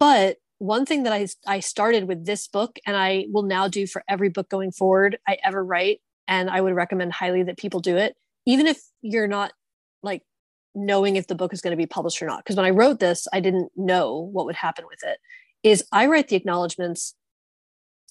But 0.00 0.38
one 0.58 0.86
thing 0.86 1.04
that 1.04 1.12
I, 1.12 1.28
I 1.46 1.60
started 1.60 2.08
with 2.08 2.24
this 2.24 2.48
book 2.48 2.78
and 2.86 2.96
I 2.96 3.26
will 3.30 3.42
now 3.42 3.68
do 3.68 3.86
for 3.86 4.02
every 4.08 4.28
book 4.28 4.48
going 4.48 4.72
forward 4.72 5.18
I 5.26 5.38
ever 5.44 5.64
write, 5.64 6.00
and 6.26 6.48
I 6.48 6.60
would 6.60 6.74
recommend 6.74 7.12
highly 7.12 7.42
that 7.44 7.58
people 7.58 7.80
do 7.80 7.96
it, 7.96 8.16
even 8.46 8.66
if 8.66 8.80
you're 9.02 9.28
not 9.28 9.52
like 10.02 10.22
knowing 10.74 11.16
if 11.16 11.26
the 11.26 11.34
book 11.34 11.52
is 11.52 11.60
going 11.60 11.72
to 11.72 11.76
be 11.76 11.86
published 11.86 12.20
or 12.22 12.26
not. 12.26 12.38
Because 12.38 12.56
when 12.56 12.66
I 12.66 12.70
wrote 12.70 12.98
this, 12.98 13.28
I 13.32 13.40
didn't 13.40 13.70
know 13.76 14.30
what 14.32 14.46
would 14.46 14.56
happen 14.56 14.86
with 14.88 15.00
it. 15.04 15.18
Is 15.62 15.84
I 15.92 16.06
write 16.06 16.28
the 16.28 16.36
acknowledgments 16.36 17.14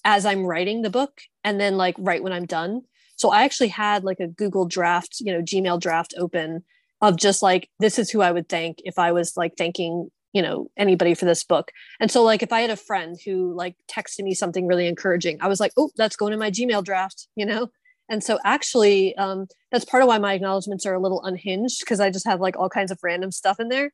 as 0.04 0.26
I'm 0.26 0.46
writing 0.46 0.82
the 0.82 0.90
book 0.90 1.22
and 1.44 1.60
then 1.60 1.78
like 1.78 1.96
right 1.98 2.24
when 2.24 2.34
I'm 2.34 2.46
done. 2.46 2.82
So 3.16 3.30
I 3.30 3.44
actually 3.44 3.70
had 3.70 4.04
like 4.04 4.20
a 4.20 4.28
Google 4.28 4.66
draft, 4.66 5.18
you 5.20 5.32
know, 5.32 5.42
Gmail 5.42 5.80
draft 5.80 6.14
open 6.18 6.64
of 7.02 7.18
just 7.18 7.42
like 7.42 7.70
this 7.80 8.00
is 8.00 8.10
who 8.10 8.22
I 8.22 8.32
would 8.32 8.50
thank 8.50 8.80
if 8.84 8.98
I 8.98 9.12
was 9.12 9.36
like 9.36 9.54
thanking 9.58 10.10
you 10.34 10.42
know 10.42 10.70
anybody 10.76 11.14
for 11.14 11.26
this 11.26 11.44
book. 11.44 11.72
And 12.00 12.12
so 12.12 12.24
like 12.24 12.44
if 12.44 12.52
i 12.52 12.62
had 12.62 12.72
a 12.72 12.76
friend 12.76 13.18
who 13.24 13.56
like 13.56 13.76
texted 13.88 14.24
me 14.24 14.34
something 14.34 14.68
really 14.68 14.88
encouraging 14.88 15.38
i 15.42 15.48
was 15.48 15.60
like 15.60 15.72
oh 15.78 15.92
that's 15.96 16.16
going 16.16 16.34
in 16.34 16.40
my 16.40 16.52
gmail 16.52 16.84
draft 16.84 17.28
you 17.36 17.46
know? 17.46 17.70
And 18.10 18.22
so 18.22 18.38
actually 18.44 19.16
um, 19.16 19.48
that's 19.72 19.86
part 19.86 20.04
of 20.04 20.10
why 20.10 20.18
my 20.18 20.34
acknowledgments 20.34 20.86
are 20.86 20.94
a 20.94 21.00
little 21.00 21.24
unhinged 21.24 21.80
because 21.80 22.00
i 22.00 22.10
just 22.10 22.28
have 22.28 22.42
like 22.42 22.58
all 22.58 22.70
kinds 22.70 22.92
of 22.92 23.00
random 23.02 23.32
stuff 23.32 23.60
in 23.60 23.70
there 23.70 23.92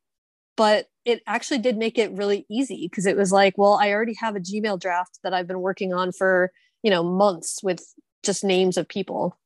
but 0.59 0.87
it 1.05 1.23
actually 1.25 1.59
did 1.59 1.77
make 1.77 1.97
it 1.97 2.11
really 2.11 2.45
easy 2.49 2.87
because 2.89 3.05
it 3.05 3.15
was 3.15 3.31
like 3.31 3.57
well 3.57 3.79
i 3.81 3.91
already 3.91 4.13
have 4.13 4.35
a 4.35 4.41
gmail 4.41 4.79
draft 4.79 5.17
that 5.23 5.33
i've 5.33 5.47
been 5.47 5.61
working 5.61 5.93
on 5.93 6.11
for 6.11 6.51
you 6.83 6.91
know 6.91 7.01
months 7.01 7.63
with 7.63 7.81
just 8.23 8.43
names 8.43 8.77
of 8.77 8.87
people 8.87 9.39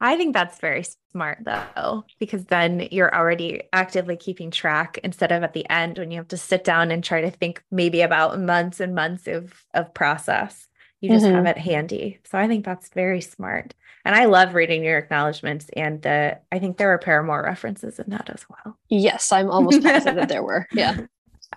I 0.00 0.16
think 0.16 0.32
that's 0.32 0.60
very 0.60 0.84
smart 1.10 1.38
though, 1.42 2.04
because 2.20 2.44
then 2.44 2.86
you're 2.92 3.12
already 3.12 3.62
actively 3.72 4.16
keeping 4.16 4.52
track 4.52 4.98
instead 5.02 5.32
of 5.32 5.42
at 5.42 5.54
the 5.54 5.68
end 5.68 5.98
when 5.98 6.12
you 6.12 6.18
have 6.18 6.28
to 6.28 6.36
sit 6.36 6.62
down 6.62 6.92
and 6.92 7.02
try 7.02 7.20
to 7.20 7.32
think 7.32 7.64
maybe 7.72 8.02
about 8.02 8.38
months 8.38 8.78
and 8.78 8.94
months 8.94 9.26
of, 9.26 9.64
of 9.74 9.92
process. 9.94 10.67
You 11.00 11.10
just 11.10 11.24
mm-hmm. 11.24 11.34
have 11.34 11.46
it 11.46 11.58
handy. 11.58 12.18
So 12.24 12.38
I 12.38 12.48
think 12.48 12.64
that's 12.64 12.88
very 12.88 13.20
smart. 13.20 13.74
And 14.04 14.16
I 14.16 14.24
love 14.24 14.54
reading 14.54 14.82
your 14.82 14.98
acknowledgments. 14.98 15.66
And 15.76 16.02
the, 16.02 16.38
I 16.50 16.58
think 16.58 16.76
there 16.76 16.88
were 16.88 16.98
Paramore 16.98 17.42
references 17.42 17.98
in 17.98 18.10
that 18.10 18.30
as 18.30 18.44
well. 18.48 18.76
Yes, 18.88 19.30
I'm 19.30 19.50
almost 19.50 19.82
positive 19.82 20.16
that 20.16 20.28
there 20.28 20.42
were. 20.42 20.66
Yeah. 20.72 21.02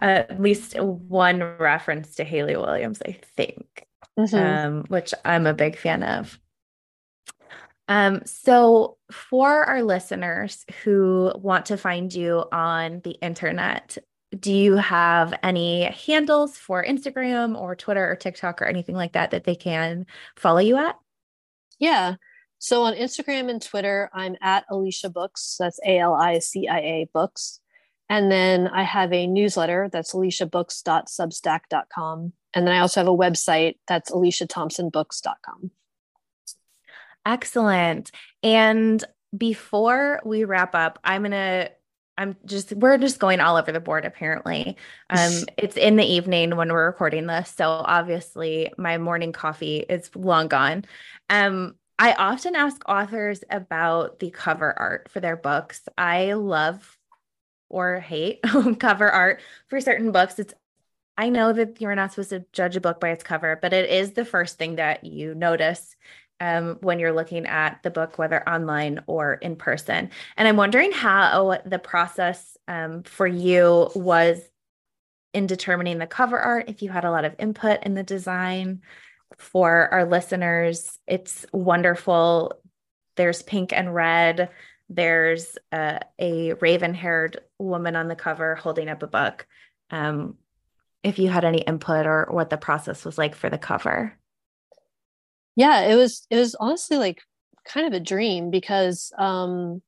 Uh, 0.01 0.23
at 0.29 0.41
least 0.41 0.79
one 0.79 1.41
reference 1.57 2.15
to 2.15 2.23
Hayley 2.23 2.55
Williams, 2.55 3.01
I 3.05 3.19
think, 3.35 3.85
mm-hmm. 4.17 4.35
um, 4.35 4.83
which 4.87 5.13
I'm 5.25 5.47
a 5.47 5.53
big 5.53 5.77
fan 5.77 6.03
of. 6.03 6.39
Um, 7.87 8.21
so, 8.25 8.97
for 9.11 9.65
our 9.65 9.83
listeners 9.83 10.65
who 10.83 11.33
want 11.35 11.65
to 11.65 11.77
find 11.77 12.13
you 12.13 12.45
on 12.53 13.01
the 13.03 13.11
internet, 13.21 13.97
do 14.37 14.53
you 14.53 14.75
have 14.75 15.33
any 15.43 15.83
handles 15.83 16.57
for 16.57 16.83
Instagram 16.83 17.57
or 17.59 17.75
Twitter 17.75 18.09
or 18.09 18.15
TikTok 18.15 18.61
or 18.61 18.65
anything 18.65 18.95
like 18.95 19.13
that 19.13 19.31
that 19.31 19.43
they 19.43 19.55
can 19.55 20.05
follow 20.35 20.59
you 20.59 20.77
at? 20.77 20.97
Yeah. 21.79 22.15
So 22.59 22.83
on 22.83 22.93
Instagram 22.93 23.49
and 23.49 23.61
Twitter, 23.61 24.09
I'm 24.13 24.35
at 24.41 24.65
Alicia 24.69 25.09
Books. 25.09 25.57
That's 25.59 25.79
A 25.85 25.99
L 25.99 26.13
I 26.13 26.39
C 26.39 26.67
I 26.67 26.79
A 26.79 27.09
Books. 27.13 27.59
And 28.07 28.31
then 28.31 28.67
I 28.67 28.83
have 28.83 29.11
a 29.13 29.25
newsletter 29.25 29.89
that's 29.91 30.13
aliciabooks.substack.com. 30.13 32.33
And 32.53 32.67
then 32.67 32.75
I 32.75 32.79
also 32.79 32.99
have 32.99 33.07
a 33.07 33.15
website 33.15 33.77
that's 33.87 34.11
aliciathompsonbooks.com. 34.11 35.71
Excellent. 37.25 38.11
And 38.43 39.03
before 39.35 40.19
we 40.25 40.43
wrap 40.43 40.75
up, 40.75 40.99
I'm 41.03 41.21
going 41.21 41.31
to 41.31 41.71
I'm 42.21 42.37
just 42.45 42.71
we're 42.73 42.99
just 42.99 43.17
going 43.17 43.39
all 43.39 43.57
over 43.57 43.71
the 43.71 43.79
board 43.79 44.05
apparently. 44.05 44.77
Um 45.09 45.31
it's 45.57 45.75
in 45.75 45.95
the 45.95 46.05
evening 46.05 46.55
when 46.55 46.71
we're 46.71 46.85
recording 46.85 47.25
this, 47.25 47.49
so 47.49 47.67
obviously 47.67 48.71
my 48.77 48.99
morning 48.99 49.31
coffee 49.31 49.77
is 49.77 50.15
long 50.15 50.47
gone. 50.47 50.85
Um 51.29 51.75
I 51.97 52.13
often 52.13 52.55
ask 52.55 52.77
authors 52.87 53.43
about 53.49 54.19
the 54.19 54.29
cover 54.29 54.77
art 54.77 55.09
for 55.09 55.19
their 55.19 55.35
books. 55.35 55.81
I 55.97 56.33
love 56.33 56.97
or 57.69 57.99
hate 57.99 58.41
cover 58.79 59.09
art 59.09 59.41
for 59.67 59.81
certain 59.81 60.11
books. 60.11 60.37
It's 60.37 60.53
I 61.17 61.29
know 61.29 61.53
that 61.53 61.81
you're 61.81 61.95
not 61.95 62.11
supposed 62.11 62.29
to 62.29 62.45
judge 62.53 62.75
a 62.75 62.81
book 62.81 62.99
by 62.99 63.09
its 63.09 63.23
cover, 63.23 63.57
but 63.59 63.73
it 63.73 63.89
is 63.89 64.11
the 64.11 64.25
first 64.25 64.59
thing 64.59 64.75
that 64.75 65.03
you 65.03 65.33
notice 65.33 65.95
um, 66.41 66.79
when 66.81 66.97
you're 66.97 67.13
looking 67.13 67.45
at 67.45 67.83
the 67.83 67.91
book, 67.91 68.17
whether 68.17 68.47
online 68.49 69.03
or 69.05 69.35
in 69.35 69.55
person. 69.55 70.09
And 70.35 70.47
I'm 70.47 70.57
wondering 70.57 70.91
how 70.91 71.59
the 71.63 71.77
process 71.77 72.57
um, 72.67 73.03
for 73.03 73.27
you 73.27 73.91
was 73.93 74.41
in 75.35 75.45
determining 75.45 75.99
the 75.99 76.07
cover 76.07 76.39
art, 76.39 76.67
if 76.67 76.81
you 76.81 76.89
had 76.89 77.05
a 77.05 77.11
lot 77.11 77.25
of 77.25 77.35
input 77.37 77.83
in 77.83 77.93
the 77.93 78.01
design 78.01 78.81
for 79.37 79.87
our 79.93 80.03
listeners. 80.03 80.97
It's 81.05 81.45
wonderful. 81.53 82.59
There's 83.15 83.43
pink 83.43 83.71
and 83.71 83.93
red. 83.93 84.49
There's 84.89 85.59
uh, 85.71 85.99
a 86.19 86.53
raven 86.53 86.95
haired 86.95 87.39
woman 87.59 87.95
on 87.95 88.07
the 88.07 88.15
cover 88.15 88.55
holding 88.55 88.89
up 88.89 89.03
a 89.03 89.07
book. 89.07 89.45
Um, 89.91 90.37
if 91.03 91.19
you 91.19 91.29
had 91.29 91.45
any 91.45 91.59
input 91.59 92.07
or 92.07 92.27
what 92.31 92.49
the 92.49 92.57
process 92.57 93.05
was 93.05 93.19
like 93.19 93.35
for 93.35 93.49
the 93.49 93.59
cover 93.59 94.17
yeah 95.55 95.81
it 95.81 95.95
was 95.95 96.25
it 96.29 96.37
was 96.37 96.55
honestly 96.55 96.97
like 96.97 97.21
kind 97.65 97.85
of 97.87 97.93
a 97.93 97.99
dream 97.99 98.49
because 98.49 99.11
um 99.17 99.81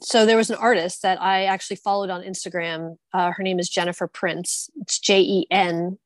so 0.00 0.26
there 0.26 0.36
was 0.36 0.50
an 0.50 0.56
artist 0.56 1.02
that 1.02 1.20
i 1.22 1.44
actually 1.44 1.76
followed 1.76 2.10
on 2.10 2.22
instagram. 2.22 2.96
Uh, 3.12 3.30
her 3.30 3.42
name 3.42 3.58
is 3.58 3.70
jenifer 3.70 4.12
prince. 4.12 4.68
It's 4.80 4.98
j-e-n-i-f-e-r 4.98 6.00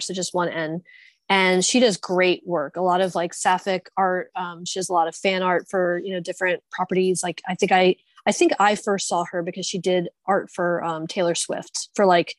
so 0.00 0.14
just 0.14 0.34
one 0.34 0.48
n. 0.48 0.82
And 1.30 1.64
she 1.64 1.80
does 1.80 1.96
great 1.96 2.42
work. 2.44 2.76
A 2.76 2.82
lot 2.82 3.00
of 3.00 3.14
like 3.14 3.32
sapphic 3.32 3.88
art. 3.96 4.30
Um, 4.36 4.66
she 4.66 4.78
does 4.78 4.90
a 4.90 4.92
lot 4.92 5.08
of 5.08 5.16
fan 5.16 5.42
art 5.42 5.66
for 5.70 5.98
you 6.04 6.12
know 6.12 6.20
different 6.20 6.62
properties. 6.70 7.22
Like 7.22 7.40
i 7.48 7.54
think 7.54 7.72
i 7.72 7.96
i 8.26 8.32
think 8.32 8.52
i 8.60 8.74
first 8.74 9.08
saw 9.08 9.24
her 9.30 9.42
because 9.42 9.66
she 9.66 9.78
did 9.78 10.08
art 10.26 10.50
for 10.50 10.84
um, 10.84 11.06
taylor 11.06 11.34
swift 11.34 11.88
for 11.94 12.06
like 12.06 12.36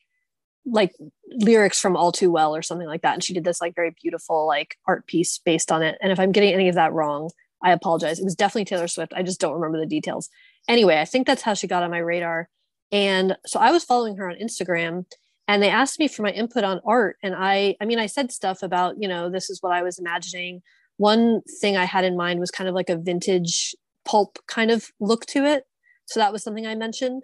like 0.66 0.92
lyrics 1.30 1.80
from 1.80 1.96
all 1.96 2.10
too 2.10 2.30
well 2.30 2.54
or 2.54 2.62
something 2.62 2.88
like 2.88 3.02
that 3.02 3.14
and 3.14 3.22
she 3.22 3.32
did 3.32 3.44
this 3.44 3.60
like 3.60 3.74
very 3.74 3.94
beautiful 4.02 4.46
like 4.46 4.76
art 4.86 5.06
piece 5.06 5.38
based 5.38 5.70
on 5.70 5.82
it 5.82 5.96
and 6.00 6.10
if 6.10 6.18
i'm 6.18 6.32
getting 6.32 6.52
any 6.52 6.68
of 6.68 6.74
that 6.74 6.92
wrong 6.92 7.30
i 7.62 7.72
apologize. 7.72 8.18
It 8.18 8.24
was 8.24 8.34
definitely 8.34 8.66
taylor 8.66 8.88
swift. 8.88 9.12
I 9.16 9.22
just 9.22 9.40
don't 9.40 9.54
remember 9.54 9.78
the 9.78 9.86
details. 9.86 10.28
Anyway 10.68 10.98
i 10.98 11.04
think 11.04 11.26
that's 11.26 11.42
how 11.42 11.54
she 11.54 11.66
got 11.66 11.82
on 11.82 11.90
my 11.90 11.98
radar 11.98 12.48
and 12.90 13.36
so 13.46 13.60
i 13.60 13.70
was 13.70 13.84
following 13.84 14.16
her 14.16 14.28
on 14.28 14.36
instagram 14.36 15.06
and 15.48 15.62
they 15.62 15.70
asked 15.70 15.98
me 15.98 16.08
for 16.08 16.22
my 16.22 16.30
input 16.30 16.64
on 16.64 16.80
art 16.84 17.16
and 17.22 17.34
i 17.36 17.76
i 17.80 17.84
mean 17.84 17.98
i 17.98 18.06
said 18.06 18.32
stuff 18.32 18.62
about 18.62 18.96
you 18.98 19.08
know 19.08 19.30
this 19.30 19.48
is 19.50 19.62
what 19.62 19.72
i 19.72 19.82
was 19.82 19.98
imagining. 19.98 20.62
One 20.98 21.42
thing 21.60 21.76
i 21.76 21.84
had 21.84 22.04
in 22.04 22.16
mind 22.16 22.40
was 22.40 22.50
kind 22.50 22.68
of 22.68 22.74
like 22.74 22.90
a 22.90 22.96
vintage 22.96 23.74
pulp 24.04 24.38
kind 24.46 24.70
of 24.70 24.90
look 24.98 25.26
to 25.26 25.44
it 25.44 25.64
so 26.06 26.20
that 26.20 26.32
was 26.32 26.42
something 26.42 26.66
i 26.66 26.74
mentioned. 26.74 27.22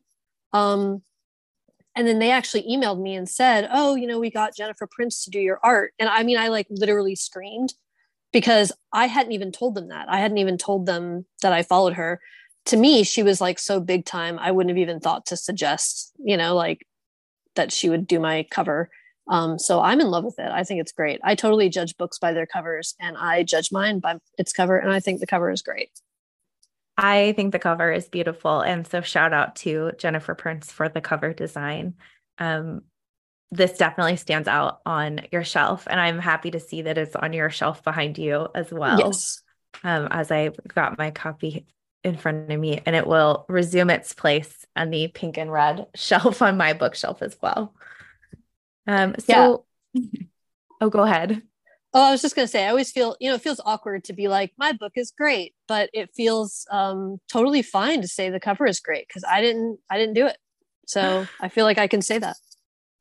Um 0.52 1.02
and 1.94 2.06
then 2.06 2.18
they 2.18 2.30
actually 2.30 2.62
emailed 2.62 3.00
me 3.00 3.14
and 3.14 3.28
said 3.28 3.68
oh 3.72 3.94
you 3.94 4.06
know 4.06 4.18
we 4.18 4.30
got 4.30 4.54
jenifer 4.54 4.90
prince 4.90 5.24
to 5.24 5.30
do 5.30 5.40
your 5.40 5.60
art. 5.62 5.92
And 5.98 6.08
i 6.08 6.22
mean 6.22 6.38
i 6.38 6.48
like 6.48 6.66
literally 6.70 7.14
screamed 7.14 7.74
because 8.32 8.72
i 8.92 9.06
hadn't 9.06 9.32
even 9.32 9.52
told 9.52 9.74
them 9.74 9.88
that. 9.88 10.08
I 10.08 10.18
hadn't 10.18 10.38
even 10.38 10.58
told 10.58 10.86
them 10.86 11.26
that 11.42 11.52
i 11.52 11.62
followed 11.62 11.94
her. 11.94 12.20
To 12.66 12.76
me 12.76 13.04
she 13.04 13.22
was 13.22 13.40
like 13.40 13.58
so 13.58 13.80
big 13.80 14.04
time 14.04 14.38
i 14.38 14.50
wouldn't 14.50 14.70
have 14.70 14.82
even 14.82 15.00
thought 15.00 15.26
to 15.26 15.36
suggest 15.36 16.12
you 16.18 16.36
know 16.36 16.54
like 16.54 16.86
that 17.54 17.72
she 17.72 17.88
would 17.88 18.06
do 18.06 18.18
my 18.18 18.46
cover. 18.50 18.90
Um, 19.28 19.58
so 19.58 19.80
i'm 19.80 20.00
in 20.00 20.08
love 20.08 20.24
with 20.24 20.38
it. 20.38 20.50
I 20.50 20.64
think 20.64 20.80
it's 20.80 20.92
great. 20.92 21.20
I 21.22 21.34
totally 21.34 21.68
judge 21.68 21.96
books 21.96 22.18
by 22.18 22.32
their 22.32 22.46
covers 22.46 22.94
and 23.00 23.16
i 23.16 23.42
judge 23.42 23.70
mine 23.72 24.00
by 24.00 24.16
its 24.38 24.52
cover 24.52 24.76
and 24.78 24.90
i 24.92 25.00
think 25.00 25.20
the 25.20 25.26
cover 25.26 25.50
is 25.50 25.62
great 25.62 25.90
I 26.96 27.32
think 27.32 27.52
the 27.52 27.58
cover 27.58 27.90
is 27.90 28.08
beautiful. 28.08 28.60
And 28.60 28.86
so 28.86 29.00
shout 29.00 29.32
out 29.32 29.56
to 29.56 29.92
Jenifer 29.96 30.36
Prince 30.36 30.70
for 30.70 30.88
the 30.88 31.00
cover 31.00 31.32
design. 31.32 31.94
Um, 32.38 32.82
this 33.50 33.76
definitely 33.76 34.16
stands 34.16 34.48
out 34.48 34.80
on 34.86 35.22
your 35.30 35.44
shelf. 35.44 35.86
And 35.88 36.00
I'm 36.00 36.18
happy 36.18 36.50
to 36.52 36.60
see 36.60 36.82
that 36.82 36.98
it's 36.98 37.16
on 37.16 37.32
your 37.32 37.50
shelf 37.50 37.82
behind 37.82 38.18
you 38.18 38.48
as 38.54 38.70
well. 38.72 38.98
Yes. 38.98 39.42
Um, 39.84 40.08
as 40.10 40.30
I 40.30 40.50
got 40.74 40.98
my 40.98 41.10
copy 41.10 41.66
in 42.04 42.16
front 42.16 42.50
of 42.50 42.60
me, 42.60 42.80
and 42.84 42.96
it 42.96 43.06
will 43.06 43.46
resume 43.48 43.90
its 43.90 44.12
place 44.12 44.66
on 44.74 44.90
the 44.90 45.08
pink 45.08 45.38
and 45.38 45.52
red 45.52 45.86
shelf 45.94 46.42
on 46.42 46.56
my 46.56 46.72
bookshelf 46.72 47.22
as 47.22 47.36
well. 47.40 47.74
Um, 48.86 49.14
so, 49.18 49.64
yeah. 49.92 50.02
oh, 50.80 50.90
go 50.90 51.00
ahead. 51.00 51.42
Oh, 51.94 52.02
I 52.02 52.10
was 52.10 52.22
just 52.22 52.34
going 52.34 52.46
to 52.46 52.50
say, 52.50 52.64
I 52.64 52.70
always 52.70 52.90
feel, 52.90 53.16
you 53.20 53.28
know, 53.28 53.34
it 53.34 53.42
feels 53.42 53.60
awkward 53.66 54.04
to 54.04 54.14
be 54.14 54.26
like, 54.28 54.52
my 54.56 54.72
book 54.72 54.92
is 54.96 55.10
great, 55.10 55.54
but 55.68 55.90
it 55.92 56.10
feels 56.14 56.66
um, 56.70 57.18
totally 57.30 57.60
fine 57.60 58.00
to 58.00 58.08
say 58.08 58.30
the 58.30 58.40
cover 58.40 58.66
is 58.66 58.80
great 58.80 59.06
because 59.06 59.24
I 59.28 59.42
didn't, 59.42 59.78
I 59.90 59.98
didn't 59.98 60.14
do 60.14 60.26
it. 60.26 60.38
So 60.86 61.26
I 61.40 61.48
feel 61.48 61.66
like 61.66 61.78
I 61.78 61.88
can 61.88 62.00
say 62.00 62.18
that. 62.18 62.36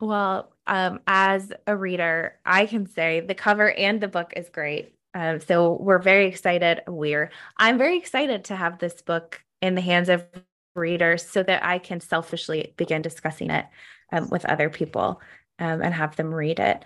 Well, 0.02 0.52
um, 0.68 1.00
as 1.08 1.54
a 1.68 1.76
reader, 1.76 2.40
I 2.46 2.66
can 2.66 2.86
say 2.86 3.22
the 3.22 3.36
cover 3.36 3.72
and 3.72 4.02
the 4.02 4.08
book 4.10 4.34
is 4.36 4.50
great. 4.50 4.94
Um, 5.14 5.40
so 5.40 5.78
we're 5.80 6.00
very 6.00 6.28
excited. 6.28 6.82
We're, 6.88 7.32
I'm 7.58 7.78
very 7.78 7.98
excited 7.98 8.46
to 8.46 8.56
have 8.56 8.80
this 8.80 9.02
book 9.02 9.42
in 9.62 9.76
the 9.76 9.82
hands 9.82 10.10
of 10.10 10.26
readers 10.76 11.26
so 11.26 11.44
that 11.44 11.64
I 11.64 11.80
can 11.80 12.02
selfishly 12.02 12.74
begin 12.78 13.02
discussing 13.02 13.52
it 13.52 13.66
um, 14.12 14.30
with 14.30 14.46
other 14.46 14.70
people 14.70 15.22
um, 15.60 15.82
and 15.82 15.94
have 15.94 16.16
them 16.16 16.34
read 16.34 16.60
it 16.60 16.84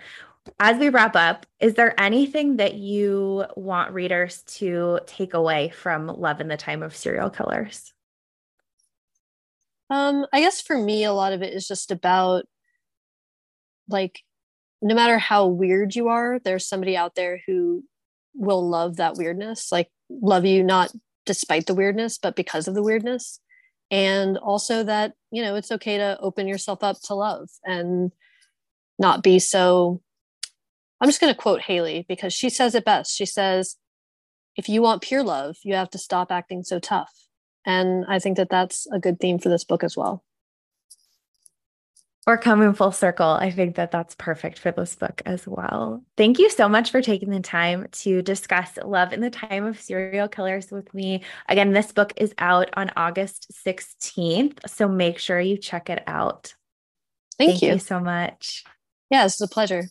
as 0.60 0.78
we 0.78 0.88
wrap 0.88 1.16
up, 1.16 1.46
is 1.60 1.74
there 1.74 1.98
anything 2.00 2.56
that 2.56 2.74
you 2.74 3.44
want 3.56 3.92
readers 3.92 4.42
to 4.58 5.00
take 5.06 5.34
away 5.34 5.70
from 5.70 6.06
Love 6.06 6.40
in 6.40 6.48
the 6.48 6.56
Time 6.56 6.82
of 6.82 6.96
Serial 6.96 7.30
Killers? 7.30 7.92
Um, 9.90 10.26
I 10.32 10.40
guess 10.40 10.60
for 10.60 10.76
me, 10.76 11.04
a 11.04 11.12
lot 11.12 11.32
of 11.32 11.42
it 11.42 11.54
is 11.54 11.68
just 11.68 11.90
about 11.90 12.44
like, 13.88 14.20
no 14.82 14.94
matter 14.94 15.18
how 15.18 15.46
weird 15.46 15.94
you 15.96 16.08
are, 16.08 16.38
there's 16.40 16.68
somebody 16.68 16.96
out 16.96 17.14
there 17.14 17.40
who 17.46 17.84
will 18.34 18.68
love 18.68 18.96
that 18.96 19.16
weirdness, 19.16 19.72
like, 19.72 19.90
love 20.10 20.44
you 20.44 20.62
not 20.62 20.92
despite 21.24 21.66
the 21.66 21.74
weirdness, 21.74 22.18
but 22.18 22.36
because 22.36 22.68
of 22.68 22.74
the 22.74 22.82
weirdness. 22.82 23.40
and 23.90 24.36
also 24.38 24.82
that 24.84 25.14
you 25.30 25.42
know 25.42 25.54
it's 25.54 25.70
okay 25.72 25.98
to 25.98 26.18
open 26.20 26.48
yourself 26.48 26.82
up 26.82 26.96
to 27.02 27.14
love 27.14 27.48
and 27.64 28.12
not 28.98 29.22
be 29.22 29.38
so 29.38 30.00
i'm 31.00 31.08
just 31.08 31.20
going 31.20 31.32
to 31.32 31.38
quote 31.38 31.62
hayley 31.62 32.04
because 32.08 32.32
she 32.32 32.48
says 32.48 32.74
it 32.74 32.84
best 32.84 33.14
she 33.14 33.26
says 33.26 33.76
if 34.56 34.68
you 34.68 34.82
want 34.82 35.02
pure 35.02 35.22
love 35.22 35.56
you 35.62 35.74
have 35.74 35.90
to 35.90 35.98
stop 35.98 36.30
acting 36.30 36.62
so 36.62 36.78
tough 36.78 37.12
and 37.64 38.04
i 38.08 38.18
think 38.18 38.36
that 38.36 38.50
that's 38.50 38.86
a 38.92 38.98
good 38.98 39.18
theme 39.20 39.38
for 39.38 39.48
this 39.48 39.64
book 39.64 39.82
as 39.82 39.96
well 39.96 40.22
we're 42.26 42.38
coming 42.38 42.72
full 42.72 42.90
circle. 42.90 43.28
I 43.28 43.52
think 43.52 43.76
that 43.76 43.92
that's 43.92 44.16
perfect 44.16 44.58
for 44.58 44.72
this 44.72 44.96
book 44.96 45.22
as 45.24 45.46
well. 45.46 46.02
Thank 46.16 46.40
you 46.40 46.50
so 46.50 46.68
much 46.68 46.90
for 46.90 47.00
taking 47.00 47.30
the 47.30 47.38
time 47.38 47.86
to 47.92 48.20
discuss 48.20 48.76
Love 48.84 49.12
in 49.12 49.20
the 49.20 49.30
Time 49.30 49.64
of 49.64 49.80
Serial 49.80 50.26
Killers 50.26 50.72
with 50.72 50.92
me. 50.92 51.22
Again, 51.48 51.72
this 51.72 51.92
book 51.92 52.12
is 52.16 52.34
out 52.38 52.68
on 52.76 52.90
August 52.96 53.52
16th, 53.64 54.58
so 54.68 54.88
make 54.88 55.20
sure 55.20 55.38
you 55.38 55.56
check 55.56 55.88
it 55.88 56.02
out. 56.08 56.54
Thank, 57.38 57.52
Thank 57.52 57.62
you. 57.62 57.72
you 57.74 57.78
so 57.78 58.00
much. 58.00 58.64
Yeah, 59.08 59.22
this 59.22 59.36
is 59.36 59.42
a 59.42 59.48
pleasure. 59.48 59.84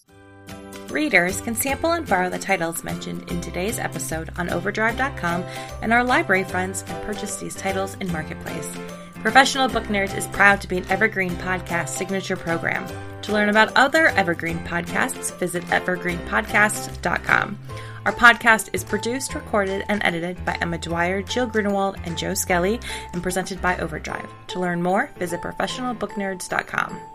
Readers 0.96 1.42
can 1.42 1.56
sample 1.56 1.92
and 1.92 2.08
borrow 2.08 2.30
the 2.30 2.40
titles 2.40 2.86
mentioned 2.86 3.30
in 3.30 3.42
today's 3.42 3.80
episode 3.80 4.30
on 4.38 4.50
overdrive.com, 4.50 5.44
and 5.82 5.92
our 5.92 6.06
library 6.06 6.46
friends 6.46 6.84
can 6.84 7.06
purchase 7.06 7.36
these 7.36 7.54
titles 7.54 7.96
in 7.96 8.10
Marketplace. 8.14 8.72
Professional 9.16 9.68
Book 9.68 9.84
Nerds 9.88 10.16
is 10.18 10.26
proud 10.28 10.62
to 10.62 10.70
be 10.70 10.78
an 10.78 10.90
Evergreen 10.90 11.32
Podcast 11.32 11.90
signature 11.90 12.38
program. 12.38 12.88
To 13.24 13.34
learn 13.34 13.50
about 13.50 13.76
other 13.76 14.08
Evergreen 14.08 14.60
podcasts, 14.60 15.38
visit 15.38 15.66
evergreenpodcast.com. 15.66 17.60
Our 18.06 18.14
podcast 18.14 18.70
is 18.72 18.86
produced, 18.86 19.36
recorded, 19.36 19.84
and 19.90 20.02
edited 20.02 20.46
by 20.46 20.58
Emma 20.62 20.78
Dwyer, 20.78 21.22
Jill 21.22 21.48
Grunewald, 21.48 21.98
and 22.06 22.18
Joe 22.18 22.34
Skelly, 22.34 22.80
and 23.12 23.22
presented 23.22 23.62
by 23.62 23.78
Overdrive. 23.80 24.30
To 24.48 24.62
learn 24.62 24.82
more, 24.82 25.12
visit 25.18 25.42
professionalbooknerds.com. 25.42 27.15